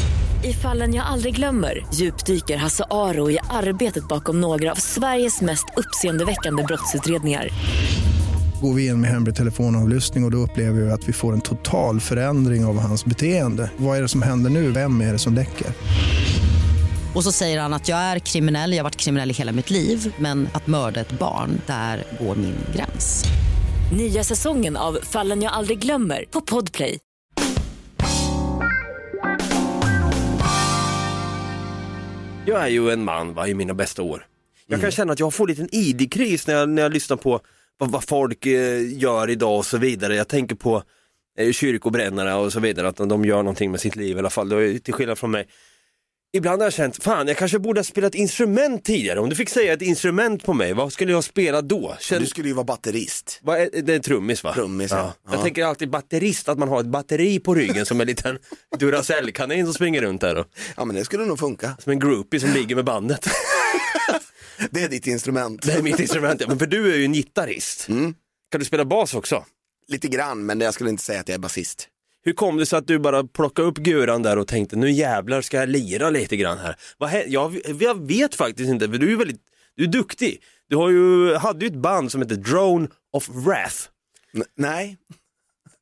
I 0.43 0.53
fallen 0.53 0.93
jag 0.93 1.05
aldrig 1.05 1.35
glömmer 1.35 1.85
djupdyker 1.93 2.57
Hasse 2.57 2.85
Aro 2.89 3.31
i 3.31 3.39
arbetet 3.49 4.07
bakom 4.07 4.41
några 4.41 4.71
av 4.71 4.75
Sveriges 4.75 5.41
mest 5.41 5.65
uppseendeväckande 5.77 6.63
brottsutredningar. 6.63 7.49
Går 8.61 8.73
vi 8.73 8.87
in 8.87 9.01
med 9.01 9.09
hemlig 9.09 9.35
telefonavlyssning 9.35 10.23
och, 10.23 10.27
och 10.27 10.31
då 10.31 10.37
upplever 10.37 10.81
vi 10.81 10.91
att 10.91 11.09
vi 11.09 11.13
får 11.13 11.33
en 11.33 11.41
total 11.41 11.99
förändring 11.99 12.65
av 12.65 12.79
hans 12.79 13.05
beteende. 13.05 13.71
Vad 13.77 13.97
är 13.97 14.01
det 14.01 14.07
som 14.07 14.21
händer 14.21 14.49
nu? 14.49 14.71
Vem 14.71 15.01
är 15.01 15.11
det 15.13 15.19
som 15.19 15.33
läcker? 15.33 15.67
Och 17.15 17.23
så 17.23 17.31
säger 17.31 17.59
han 17.61 17.73
att 17.73 17.87
jag 17.89 17.97
är 17.99 18.19
kriminell, 18.19 18.71
jag 18.71 18.79
har 18.79 18.83
varit 18.83 18.95
kriminell 18.95 19.31
i 19.31 19.33
hela 19.33 19.51
mitt 19.51 19.69
liv 19.69 20.13
men 20.19 20.47
att 20.53 20.67
mörda 20.67 20.99
ett 21.01 21.19
barn, 21.19 21.61
där 21.67 22.03
går 22.19 22.35
min 22.35 22.55
gräns. 22.75 23.23
Nya 23.97 24.23
säsongen 24.23 24.77
av 24.77 24.97
Fallen 25.03 25.41
jag 25.41 25.53
aldrig 25.53 25.79
glömmer 25.79 26.25
på 26.31 26.41
Podplay. 26.41 26.97
Jag 32.45 32.63
är 32.63 32.67
ju 32.67 32.89
en 32.91 33.03
man 33.03 33.33
va, 33.33 33.47
i 33.47 33.53
mina 33.53 33.73
bästa 33.73 34.01
år. 34.01 34.25
Jag 34.67 34.77
Mm. 34.77 34.81
kan 34.81 34.91
känna 34.91 35.13
att 35.13 35.19
jag 35.19 35.33
får 35.33 35.43
en 35.43 35.49
liten 35.49 35.75
ID-kris 35.75 36.47
när 36.47 36.53
jag, 36.53 36.69
när 36.69 36.81
jag 36.81 36.93
lyssnar 36.93 37.17
på 37.17 37.39
vad, 37.77 37.91
vad 37.91 38.03
folk 38.03 38.45
eh, 38.45 38.97
gör 39.01 39.29
idag 39.29 39.57
och 39.57 39.65
så 39.65 39.77
vidare. 39.77 40.15
Jag 40.15 40.27
tänker 40.27 40.55
på 40.55 40.83
eh, 41.39 41.51
kyrkobrännare 41.51 42.33
och 42.33 42.53
så 42.53 42.59
vidare, 42.59 42.87
att 42.87 42.97
de 42.97 43.25
gör 43.25 43.37
någonting 43.37 43.71
med 43.71 43.79
sitt 43.81 43.95
liv 43.95 44.15
i 44.15 44.19
alla 44.19 44.29
fall, 44.29 44.51
är 44.51 44.77
till 44.79 44.93
skillnad 44.93 45.17
från 45.17 45.31
mig. 45.31 45.47
Ibland 46.33 46.61
har 46.61 46.65
jag 46.65 46.73
känt, 46.73 47.03
fan 47.03 47.27
jag 47.27 47.37
kanske 47.37 47.59
borde 47.59 47.79
ha 47.79 47.83
spelat 47.83 48.15
instrument 48.15 48.85
tidigare. 48.85 49.19
Om 49.19 49.29
du 49.29 49.35
fick 49.35 49.49
säga 49.49 49.73
ett 49.73 49.81
instrument 49.81 50.43
på 50.43 50.53
mig, 50.53 50.73
vad 50.73 50.93
skulle 50.93 51.11
jag 51.11 51.23
spela 51.23 51.61
då? 51.61 51.95
Känn, 51.99 52.19
Du 52.21 52.25
skulle 52.27 52.47
ju 52.47 52.53
vara 52.53 52.63
batterist. 52.63 53.41
är, 53.47 53.81
det 53.81 53.93
är 53.95 53.99
trummis 53.99 54.43
va? 54.43 54.53
Trummis, 54.53 54.91
ja. 54.91 55.13
Jag 55.29 55.35
Ja. 55.37 55.41
tänker 55.43 55.65
alltid 55.65 55.89
batterist, 55.89 56.49
att 56.49 56.57
man 56.57 56.69
har 56.69 56.79
ett 56.79 56.85
batteri 56.85 57.39
på 57.39 57.55
ryggen 57.55 57.85
som 57.85 58.01
en 58.01 58.07
liten 58.07 58.37
Duracell-kanin 58.79 59.65
som 59.65 59.73
springer 59.73 60.01
runt 60.01 60.21
där. 60.21 60.35
Och, 60.37 60.45
Ja 60.77 60.85
men 60.85 60.95
det 60.95 61.05
skulle 61.05 61.25
nog 61.25 61.39
funka. 61.39 61.77
som 61.83 61.91
en 61.91 61.99
groupie 61.99 62.39
som 62.39 62.49
ligger 62.49 62.75
med 62.75 62.85
bandet. 62.85 63.25
Det 64.71 64.83
är 64.83 64.89
ditt 64.89 65.07
instrument. 65.07 65.61
Det 65.61 65.73
är 65.73 65.81
mitt 65.81 65.99
instrument, 65.99 66.41
ja. 66.41 66.47
men 66.47 66.59
för 66.59 66.65
du 66.65 66.93
är 66.93 66.97
ju 66.97 67.05
en 67.05 67.13
gitarrist. 67.13 67.89
Mm. 67.89 68.13
Kan 68.51 68.59
du 68.59 68.65
spela 68.65 68.85
bas 68.85 69.13
också? 69.13 69.45
Lite 69.87 70.07
grann, 70.07 70.45
men 70.45 70.61
jag 70.61 70.73
skulle 70.73 70.89
inte 70.89 71.03
säga 71.03 71.19
att 71.19 71.27
jag 71.27 71.35
är 71.35 71.39
basist. 71.39 71.87
Hur 72.23 72.33
kom 72.33 72.57
det 72.57 72.65
sig 72.65 72.79
att 72.79 72.87
du 72.87 72.99
bara 72.99 73.23
plockade 73.23 73.67
upp 73.67 73.77
guran 73.77 74.23
där 74.23 74.37
och 74.37 74.47
tänkte 74.47 74.75
nu 74.75 74.91
jävlar 74.91 75.41
ska 75.41 75.57
jag 75.57 75.69
lira 75.69 76.09
lite 76.09 76.37
grann 76.37 76.57
här? 76.57 76.75
Vad 76.97 77.23
jag, 77.27 77.61
jag 77.79 78.07
vet 78.07 78.35
faktiskt 78.35 78.69
inte, 78.69 78.89
för 78.89 78.97
du 78.97 79.13
är 79.13 79.17
väldigt, 79.17 79.41
du 79.75 79.83
är 79.83 79.87
duktig. 79.87 80.41
Du 80.69 80.75
har 80.75 80.89
ju, 80.89 81.35
hade 81.35 81.65
ju 81.65 81.71
ett 81.71 81.77
band 81.81 82.11
som 82.11 82.21
heter 82.21 82.35
Drone 82.35 82.87
of 83.13 83.29
Wrath. 83.29 83.75
N- 84.33 84.43
nej, 84.57 84.97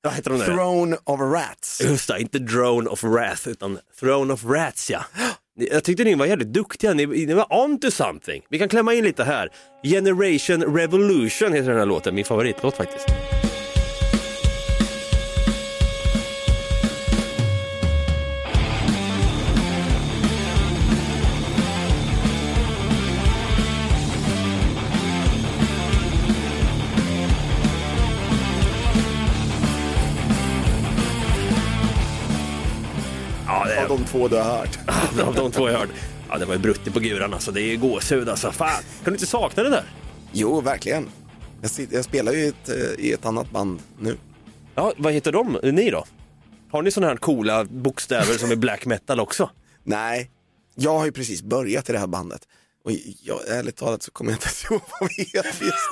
Vad 0.01 0.13
heter 0.13 0.29
de 0.29 0.39
där? 0.39 0.45
Throne 0.45 0.97
of 1.03 1.19
Rats. 1.19 1.81
Just 1.81 2.07
det, 2.07 2.21
inte 2.21 2.39
Drone 2.39 2.89
of 2.89 3.03
Wrath 3.03 3.47
utan 3.47 3.79
Throne 3.99 4.33
of 4.33 4.43
Rats 4.45 4.89
ja. 4.89 5.05
Jag 5.55 5.83
tyckte 5.83 6.03
ni 6.03 6.15
var 6.15 6.25
jävligt 6.25 6.53
duktiga, 6.53 6.93
ni, 6.93 7.05
ni 7.05 7.33
var 7.33 7.47
on 7.63 7.79
to 7.79 7.91
something. 7.91 8.43
Vi 8.49 8.59
kan 8.59 8.69
klämma 8.69 8.93
in 8.93 9.03
lite 9.03 9.23
här. 9.23 9.49
Generation 9.83 10.75
Revolution 10.75 11.53
heter 11.53 11.69
den 11.69 11.79
här 11.79 11.85
låten, 11.85 12.15
min 12.15 12.25
favoritlåt 12.25 12.77
faktiskt. 12.77 13.07
Två 34.13 34.27
du 34.27 34.35
har 34.35 34.43
hört. 34.43 34.79
av 35.27 35.35
de 35.35 35.51
två 35.51 35.69
jag 35.69 35.77
hörde. 35.77 35.91
Ja, 36.29 36.37
det 36.37 36.45
var 36.45 36.53
ju 36.53 36.59
brutti 36.59 36.91
på 36.91 36.99
guran 36.99 37.33
alltså. 37.33 37.51
Det 37.51 37.61
är 37.61 37.77
gåshud 37.77 38.29
alltså. 38.29 38.51
Fan, 38.51 38.83
kan 39.03 39.03
du 39.03 39.11
inte 39.11 39.25
sakna 39.25 39.63
det 39.63 39.69
där? 39.69 39.83
Jo, 40.31 40.61
verkligen. 40.61 41.09
Jag, 41.61 41.71
sitter, 41.71 41.95
jag 41.95 42.05
spelar 42.05 42.31
ju 42.31 42.39
i 42.39 42.47
ett, 42.47 42.69
eh, 42.69 43.05
i 43.05 43.11
ett 43.11 43.25
annat 43.25 43.51
band 43.51 43.79
nu. 43.99 44.17
Ja, 44.75 44.93
vad 44.97 45.13
heter 45.13 45.31
de, 45.31 45.59
ni 45.63 45.89
då? 45.89 46.05
Har 46.71 46.81
ni 46.81 46.91
sådana 46.91 47.11
här 47.11 47.17
coola 47.17 47.63
bokstäver 47.63 48.37
som 48.37 48.51
är 48.51 48.55
black 48.55 48.85
metal 48.85 49.19
också? 49.19 49.49
Nej, 49.83 50.31
jag 50.75 50.97
har 50.97 51.05
ju 51.05 51.11
precis 51.11 51.43
börjat 51.43 51.89
i 51.89 51.93
det 51.93 51.99
här 51.99 52.07
bandet. 52.07 52.41
Och 52.85 52.91
jag, 53.23 53.47
ärligt 53.47 53.75
talat 53.75 54.03
så 54.03 54.11
kommer 54.11 54.31
jag 54.31 54.35
inte 54.35 54.45
ens 54.45 54.65
ihåg 54.65 54.81
vad 54.99 55.09
vi 55.17 55.23
heter 55.23 55.65
just 55.65 55.91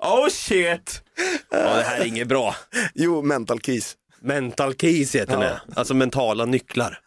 oh! 0.00 0.28
Shit! 0.30 1.02
Ja, 1.50 1.58
det 1.58 1.82
här 1.82 2.00
är 2.00 2.04
inget 2.04 2.28
bra. 2.28 2.56
Jo, 2.94 3.22
Mental 3.22 3.60
Keys. 3.60 3.96
Mental 4.26 4.74
keys 4.74 5.14
heter 5.14 5.36
det. 5.38 5.60
Alltså 5.76 5.94
mentala 5.94 6.44
nycklar. 6.44 6.98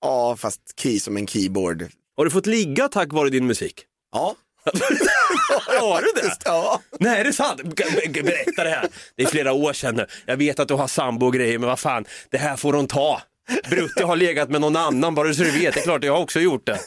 Ja, 0.00 0.36
fast 0.36 0.60
key 0.80 1.00
som 1.00 1.16
en 1.16 1.26
keyboard. 1.26 1.86
Har 2.16 2.24
du 2.24 2.30
fått 2.30 2.46
ligga 2.46 2.88
tack 2.88 3.12
vare 3.12 3.30
din 3.30 3.46
musik? 3.46 3.84
Ja. 4.12 4.34
Har 5.80 6.02
du 6.02 6.22
det? 6.22 6.36
Ja. 6.44 6.80
Nej, 7.00 7.20
är 7.20 7.24
det 7.24 7.32
sant? 7.32 7.62
Be- 7.62 8.10
be- 8.12 8.22
Berätta 8.22 8.64
det 8.64 8.70
här. 8.70 8.88
Det 9.16 9.22
är 9.22 9.26
flera 9.26 9.52
år 9.52 9.72
sedan 9.72 9.94
nu. 9.96 10.06
Jag 10.26 10.36
vet 10.36 10.58
att 10.60 10.68
du 10.68 10.74
har 10.74 10.86
sambo 10.88 11.26
och 11.26 11.32
grejer, 11.32 11.58
men 11.58 11.68
vad 11.68 11.78
fan, 11.78 12.04
det 12.30 12.38
här 12.38 12.56
får 12.56 12.72
hon 12.72 12.86
ta. 12.86 13.22
Brutti 13.70 14.02
har 14.02 14.16
legat 14.16 14.50
med 14.50 14.60
någon 14.60 14.76
annan, 14.76 15.14
bara 15.14 15.34
så 15.34 15.42
du 15.42 15.50
vet. 15.50 15.74
Det 15.74 15.80
är 15.80 15.84
klart, 15.84 16.04
jag 16.04 16.12
har 16.12 16.20
också 16.22 16.40
gjort 16.40 16.66
det. 16.66 16.78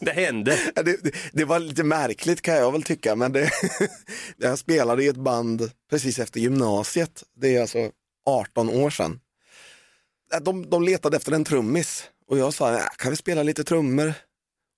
Det 0.00 0.10
hände. 0.10 0.58
Ja, 0.74 0.82
Det, 0.82 0.96
det, 1.04 1.14
det 1.32 1.44
var 1.44 1.58
lite 1.58 1.84
märkligt 1.84 2.42
kan 2.42 2.54
jag 2.54 2.72
väl 2.72 2.82
tycka, 2.82 3.16
men 3.16 3.32
det, 3.32 3.50
jag 4.36 4.58
spelade 4.58 5.04
i 5.04 5.08
ett 5.08 5.16
band 5.16 5.70
precis 5.90 6.18
efter 6.18 6.40
gymnasiet. 6.40 7.22
Det 7.40 7.56
är 7.56 7.60
alltså 7.60 7.90
18 8.26 8.68
år 8.70 8.90
sedan. 8.90 9.20
Äh, 10.34 10.40
De, 10.40 10.70
de 10.70 10.82
letade 10.84 11.16
efter 11.16 11.32
en 11.32 11.44
trummis 11.44 12.04
och 12.28 12.38
jag 12.38 12.54
sa, 12.54 12.72
"Ja, 12.72 12.88
kan 12.98 13.10
vi 13.10 13.16
spela 13.16 13.42
lite 13.42 13.64
trummor? 13.64 14.12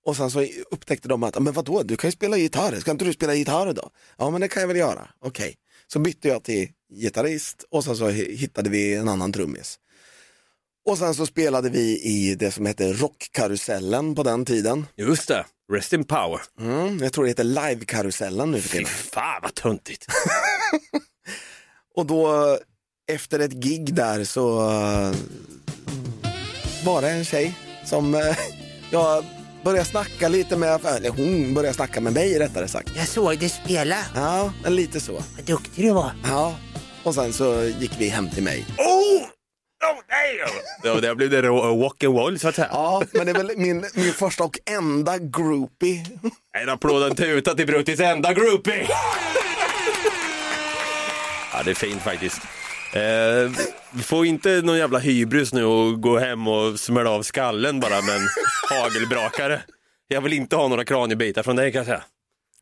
Och 0.05 0.15
sen 0.15 0.31
så 0.31 0.45
upptäckte 0.71 1.07
de 1.07 1.23
att, 1.23 1.39
men 1.43 1.53
vadå, 1.53 1.83
du 1.83 1.97
kan 1.97 2.07
ju 2.07 2.11
spela 2.11 2.37
gitarr, 2.37 2.79
ska 2.79 2.91
inte 2.91 3.05
du 3.05 3.13
spela 3.13 3.33
gitarr 3.35 3.73
då? 3.73 3.89
Ja 4.17 4.29
men 4.29 4.41
det 4.41 4.47
kan 4.47 4.61
jag 4.61 4.67
väl 4.67 4.77
göra, 4.77 5.09
okej. 5.21 5.55
Så 5.87 5.99
bytte 5.99 6.27
jag 6.27 6.43
till 6.43 6.69
gitarrist 6.93 7.65
och 7.69 7.83
sen 7.83 7.95
så 7.97 8.07
hittade 8.09 8.69
vi 8.69 8.95
en 8.95 9.07
annan 9.09 9.33
trummis. 9.33 9.79
Och 10.85 10.97
sen 10.97 11.15
så 11.15 11.25
spelade 11.25 11.69
vi 11.69 12.01
i 12.03 12.35
det 12.35 12.51
som 12.51 12.65
hette 12.65 12.93
Rockkarusellen 12.93 14.15
på 14.15 14.23
den 14.23 14.45
tiden. 14.45 14.85
Just 14.95 15.27
det, 15.27 15.45
Rest 15.71 15.93
in 15.93 16.03
Power. 16.03 16.41
Mm, 16.59 16.99
jag 17.03 17.13
tror 17.13 17.23
det 17.23 17.29
heter 17.29 17.43
Livekarusellen 17.43 18.51
nu 18.51 18.61
för 18.61 18.69
Fy 18.69 18.77
tiden. 18.77 18.85
fan 18.91 19.39
vad 19.43 19.55
töntigt. 19.55 20.05
Och 21.95 22.05
då 22.05 22.57
efter 23.09 23.39
ett 23.39 23.51
gig 23.53 23.93
där 23.93 24.23
så 24.23 24.59
eh, 24.69 25.11
var 26.85 27.01
det 27.01 27.09
en 27.09 27.25
tjej 27.25 27.53
som 27.85 28.15
eh, 28.15 28.21
jag 28.91 29.25
började 29.63 29.85
snacka 29.85 30.27
lite 30.27 30.57
med, 30.57 30.85
eller 30.85 31.09
hon 31.09 31.53
började 31.53 31.75
snacka 31.75 32.01
med 32.01 32.13
mig 32.13 32.39
rättare 32.39 32.67
sagt. 32.67 32.89
Jag 32.95 33.07
såg 33.07 33.39
dig 33.39 33.49
spela. 33.49 33.95
Ja, 34.15 34.53
men 34.63 34.75
lite 34.75 34.99
så. 34.99 35.13
Vad 35.13 35.45
duktig 35.45 35.85
du 35.85 35.91
var. 35.91 36.11
Ja, 36.23 36.55
och 37.03 37.15
sen 37.15 37.33
så 37.33 37.63
gick 37.79 37.91
vi 37.97 38.09
hem 38.09 38.29
till 38.29 38.43
mig. 38.43 38.65
Oh! 38.77 39.23
Oh, 39.83 39.95
nej! 40.09 40.39
Ja, 40.83 41.01
där 41.01 41.15
blev 41.15 41.29
det 41.29 41.41
rå- 41.41 41.81
walk 41.81 42.03
and 42.03 42.15
roll 42.17 42.39
så 42.39 42.47
att 42.47 42.55
säga. 42.55 42.67
Ja, 42.71 43.03
men 43.11 43.25
det 43.25 43.31
är 43.31 43.35
väl 43.37 43.51
min, 43.57 43.85
min 43.93 44.13
första 44.13 44.43
och 44.43 44.59
enda 44.65 45.17
groupie. 45.17 46.05
En 46.61 46.69
applåd 46.69 47.01
och 47.03 47.09
en 47.09 47.15
tuta 47.15 47.55
till 47.55 47.67
Bruttis 47.67 47.99
enda 47.99 48.33
groupie. 48.33 48.87
Ja, 51.53 51.63
det 51.65 51.71
är 51.71 51.75
fint 51.75 52.01
faktiskt. 52.01 52.41
Eh, 52.93 53.51
får 54.03 54.25
inte 54.25 54.61
någon 54.63 54.77
jävla 54.77 54.99
hybris 54.99 55.53
nu 55.53 55.63
och 55.65 56.01
gå 56.01 56.17
hem 56.17 56.47
och 56.47 56.79
smälla 56.79 57.09
av 57.09 57.23
skallen 57.23 57.79
bara 57.79 58.01
med 58.01 58.15
en 58.15 58.27
hagelbrakare. 58.69 59.61
Jag 60.07 60.21
vill 60.21 60.33
inte 60.33 60.55
ha 60.55 60.67
några 60.67 60.85
kraniebitar 60.85 61.43
från 61.43 61.55
dig 61.55 61.71
kan 61.71 61.79
jag 61.79 61.85
säga. 61.85 62.03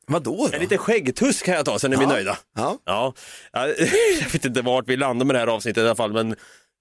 Vadå 0.07 0.47
då? 0.51 0.55
En 0.55 0.61
liten 0.61 0.77
skäggtuss 0.77 1.41
kan 1.41 1.53
jag 1.53 1.65
ta, 1.65 1.79
sen 1.79 1.93
är 1.93 1.97
vi 1.97 2.03
Ja. 2.03 2.09
nöjda. 2.09 2.37
Ja. 2.55 2.77
Ja, 2.85 3.13
ja, 3.53 3.67
jag 4.21 4.29
vet 4.33 4.45
inte 4.45 4.61
vart 4.61 4.87
vi 4.87 4.97
landar 4.97 5.25
med 5.25 5.35
det 5.35 5.39
här 5.39 5.47
avsnittet 5.47 5.81
i 5.81 5.85
alla 5.85 5.95
fall, 5.95 6.13
men 6.13 6.35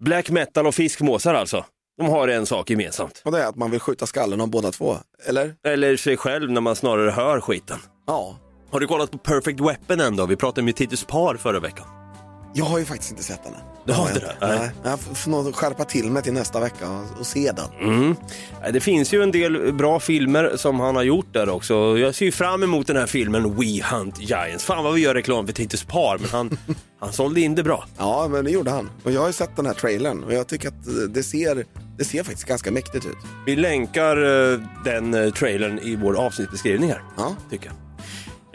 black 0.04 0.30
metal 0.30 0.66
och 0.66 0.74
fiskmåsar 0.74 1.34
alltså. 1.34 1.64
De 1.98 2.08
har 2.08 2.28
en 2.28 2.46
sak 2.46 2.70
gemensamt. 2.70 3.22
Och 3.24 3.32
det 3.32 3.42
är 3.42 3.46
att 3.46 3.56
man 3.56 3.70
vill 3.70 3.80
skjuta 3.80 4.06
skallen 4.06 4.40
av 4.40 4.48
båda 4.50 4.72
två, 4.72 4.96
eller? 5.26 5.54
Eller 5.66 5.96
sig 5.96 6.16
själv 6.16 6.50
när 6.50 6.60
man 6.60 6.76
snarare 6.76 7.10
hör 7.10 7.40
skiten. 7.40 7.78
Ja. 8.06 8.38
Har 8.70 8.80
du 8.80 8.86
kollat 8.86 9.10
på 9.10 9.18
Perfect 9.18 9.60
Weapon 9.60 10.00
än 10.00 10.16
då? 10.16 10.26
Vi 10.26 10.36
pratade 10.36 10.62
med 10.64 10.76
Titus 10.76 11.04
Par 11.04 11.36
förra 11.36 11.60
veckan. 11.60 11.86
Jag 12.56 12.64
har 12.64 12.78
ju 12.78 12.84
faktiskt 12.84 13.10
inte 13.10 13.22
sett 13.22 13.44
den 13.44 13.54
än. 13.54 13.60
Du 13.84 13.92
har 13.92 14.08
inte 14.08 14.20
det? 14.20 14.36
Nej. 14.40 14.70
Jag 14.84 15.00
får 15.00 15.30
nog 15.30 15.54
skärpa 15.54 15.84
till 15.84 16.10
mig 16.10 16.22
till 16.22 16.32
nästa 16.32 16.60
vecka 16.60 16.90
och, 16.90 17.20
och 17.20 17.26
se 17.26 17.52
den. 17.52 17.90
Mm. 17.90 18.16
Det 18.72 18.80
finns 18.80 19.14
ju 19.14 19.22
en 19.22 19.30
del 19.30 19.72
bra 19.72 20.00
filmer 20.00 20.52
som 20.56 20.80
han 20.80 20.96
har 20.96 21.02
gjort 21.02 21.32
där 21.32 21.48
också. 21.48 21.98
Jag 21.98 22.14
ser 22.14 22.24
ju 22.24 22.32
fram 22.32 22.62
emot 22.62 22.86
den 22.86 22.96
här 22.96 23.06
filmen 23.06 23.56
We 23.56 23.82
Hunt 23.90 24.20
Giants. 24.20 24.64
Fan 24.64 24.84
vad 24.84 24.94
vi 24.94 25.00
gör 25.00 25.14
reklam 25.14 25.46
för 25.46 25.52
Titus 25.52 25.84
Par, 25.84 26.18
men 26.18 26.30
han, 26.30 26.58
han 27.00 27.12
sålde 27.12 27.40
in 27.40 27.54
det 27.54 27.62
bra. 27.62 27.84
Ja, 27.98 28.28
men 28.30 28.44
det 28.44 28.50
gjorde 28.50 28.70
han. 28.70 28.90
Och 29.02 29.12
jag 29.12 29.20
har 29.20 29.26
ju 29.26 29.32
sett 29.32 29.56
den 29.56 29.66
här 29.66 29.74
trailern 29.74 30.24
och 30.24 30.34
jag 30.34 30.46
tycker 30.46 30.68
att 30.68 31.14
det 31.14 31.22
ser, 31.22 31.64
det 31.98 32.04
ser 32.04 32.22
faktiskt 32.22 32.48
ganska 32.48 32.70
mäktigt 32.70 33.06
ut. 33.06 33.18
Vi 33.46 33.56
länkar 33.56 34.16
eh, 34.52 34.60
den 34.84 35.14
eh, 35.14 35.30
trailern 35.30 35.78
i 35.78 35.96
vår 35.96 36.16
avsnittsbeskrivning 36.16 36.90
här. 36.90 37.02
Ja. 37.16 37.36
Tycker 37.50 37.66
jag. 37.66 37.85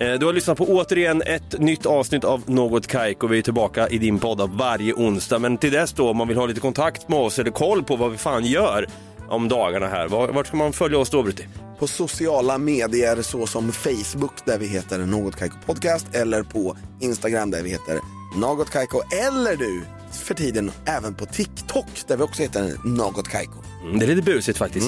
Eh, 0.02 0.14
Du 0.20 0.26
har 0.26 0.34
lyssnat 0.34 0.58
på 0.58 0.66
återigen 0.66 1.22
ett 1.26 1.60
nytt 1.60 1.86
avsnitt 1.86 2.24
av 2.24 2.42
Något 2.50 2.88
Kaik 2.88 3.24
och 3.24 3.32
vi 3.34 3.38
är 3.38 3.42
tillbaka 3.42 3.88
i 3.88 3.98
din 3.98 4.20
podd 4.20 4.50
varje 4.54 4.94
onsdag. 4.94 5.40
Men 5.40 5.58
till 5.58 5.72
dess 5.72 5.94
då, 5.94 6.10
om 6.10 6.18
man 6.18 6.28
vill 6.28 6.38
ha 6.38 6.46
lite 6.46 6.60
kontakt 6.60 7.10
med 7.10 7.20
oss 7.20 7.40
eller 7.40 7.52
koll 7.52 7.84
på 7.84 7.96
vad 7.96 8.12
vi 8.12 8.18
fan 8.18 8.46
gör 8.46 8.88
om 9.30 9.48
dagarna 9.48 9.88
här, 9.88 10.08
var- 10.08 10.28
vart 10.28 10.48
ska 10.48 10.58
man 10.58 10.74
följa 10.74 10.98
oss 10.98 11.10
då 11.10 11.24
Brutti? 11.24 11.48
På 11.80 11.88
sociala 11.88 12.58
medier 12.58 13.22
såsom 13.22 13.72
Facebook 13.72 14.34
där 14.46 14.58
vi 14.58 14.68
heter 14.68 14.98
Något 15.00 15.36
Kaiko 15.36 15.56
Podcast 15.66 16.08
eller 16.16 16.44
på 16.44 16.78
Instagram 17.00 17.52
där 17.52 17.64
vi 17.64 17.70
heter 17.70 18.00
Något 18.38 18.70
Kaiko 18.70 19.02
eller 19.30 19.56
du 19.56 19.82
för 20.12 20.34
tiden 20.34 20.72
även 20.86 21.16
på 21.16 21.26
TikTok 21.26 21.86
där 22.08 22.18
vi 22.18 22.24
också 22.24 22.42
heter 22.42 22.74
Något 22.86 23.28
Kaiko. 23.30 23.54
Mm, 23.84 24.00
Det 24.00 24.06
är 24.06 24.08
lite 24.08 24.22
busigt 24.22 24.58
faktiskt. 24.58 24.88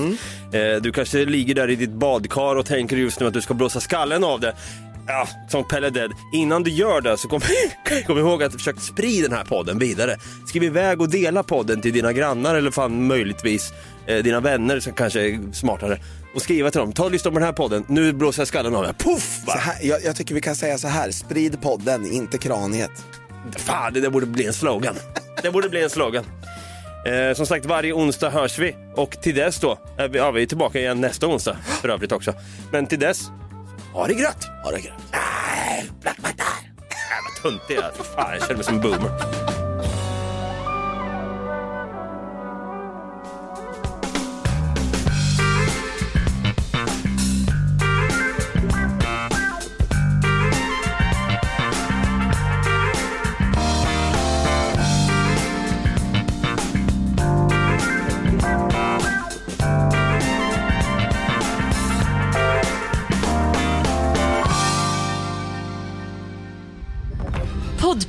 Eh, 0.51 0.81
Du 0.81 0.91
kanske 0.91 1.25
ligger 1.25 1.55
där 1.55 1.69
i 1.69 1.75
ditt 1.75 1.89
badkar 1.93 2.55
och 2.55 2.65
tänker 2.65 2.97
just 2.97 3.19
nu 3.19 3.27
att 3.27 3.33
du 3.33 3.41
ska 3.41 3.53
blåsa 3.53 3.79
skallen 3.79 4.23
av 4.23 4.39
det. 4.39 4.55
Ja, 5.07 5.27
som 5.47 5.67
Pelle 5.67 5.89
Dead. 5.89 6.11
Innan 6.33 6.63
du 6.63 6.71
gör 6.71 7.01
det 7.01 7.17
så 7.17 7.27
kom, 7.27 7.41
kom 8.07 8.17
ihåg 8.17 8.43
att 8.43 8.53
försöka 8.53 8.79
sprida 8.79 9.27
den 9.27 9.37
här 9.37 9.45
podden 9.45 9.79
vidare. 9.79 10.17
Skriv 10.47 10.63
iväg 10.63 11.01
och 11.01 11.09
dela 11.09 11.43
podden 11.43 11.81
till 11.81 11.93
dina 11.93 12.13
grannar 12.13 12.55
eller 12.55 12.71
fan 12.71 13.07
möjligtvis 13.07 13.73
eh, 14.07 14.23
dina 14.23 14.39
vänner 14.39 14.79
som 14.79 14.93
kanske 14.93 15.21
är 15.21 15.53
smartare. 15.53 15.99
Och 16.35 16.41
skriva 16.41 16.71
till 16.71 16.79
dem, 16.79 16.93
ta 16.93 17.03
och 17.03 17.11
lyssna 17.11 17.31
på 17.31 17.39
den 17.39 17.45
här 17.45 17.53
podden, 17.53 17.85
nu 17.87 18.13
blåser 18.13 18.41
jag 18.41 18.47
skallen 18.47 18.75
av 18.75 18.83
det. 18.83 18.93
Puff! 18.93 19.41
Så 19.45 19.57
här, 19.57 19.75
jag, 19.81 20.03
jag 20.03 20.15
tycker 20.15 20.35
vi 20.35 20.41
kan 20.41 20.55
säga 20.55 20.77
så 20.77 20.87
här, 20.87 21.11
sprid 21.11 21.61
podden, 21.61 22.05
inte 22.05 22.37
kraniet. 22.37 22.91
Fan, 23.57 23.93
det 23.93 24.01
där 24.01 24.09
borde 24.09 24.25
bli 24.25 24.45
en 24.45 24.53
slogan. 24.53 24.95
Det 25.41 25.51
borde 25.51 25.69
bli 25.69 25.83
en 25.83 25.89
slogan. 25.89 26.25
Eh, 27.05 27.35
som 27.35 27.45
sagt, 27.45 27.65
varje 27.65 27.93
onsdag 27.93 28.29
hörs 28.29 28.59
vi 28.59 28.75
och 28.95 29.11
till 29.21 29.35
dess 29.35 29.59
då, 29.59 29.79
är 29.97 30.07
vi, 30.07 30.17
ja, 30.17 30.31
vi 30.31 30.43
är 30.43 30.47
tillbaka 30.47 30.79
igen 30.79 31.01
nästa 31.01 31.27
onsdag 31.27 31.57
för 31.81 31.89
övrigt 31.89 32.11
också. 32.11 32.33
Men 32.71 32.87
till 32.87 32.99
dess, 32.99 33.31
ha 33.93 34.07
det 34.07 34.13
grött! 34.13 34.45
Ha 34.63 34.71
det 34.71 34.81
grött! 34.81 35.03
Nej, 35.11 35.89
black! 36.01 36.17
Nej, 36.23 36.33
vad 37.23 37.51
töntig 37.51 37.75
jag 37.75 37.83
är. 37.83 38.03
Fan, 38.03 38.33
jag 38.33 38.41
känner 38.41 38.55
mig 38.55 38.63
som 38.63 38.75
en 38.75 38.81
boomer. 38.81 39.62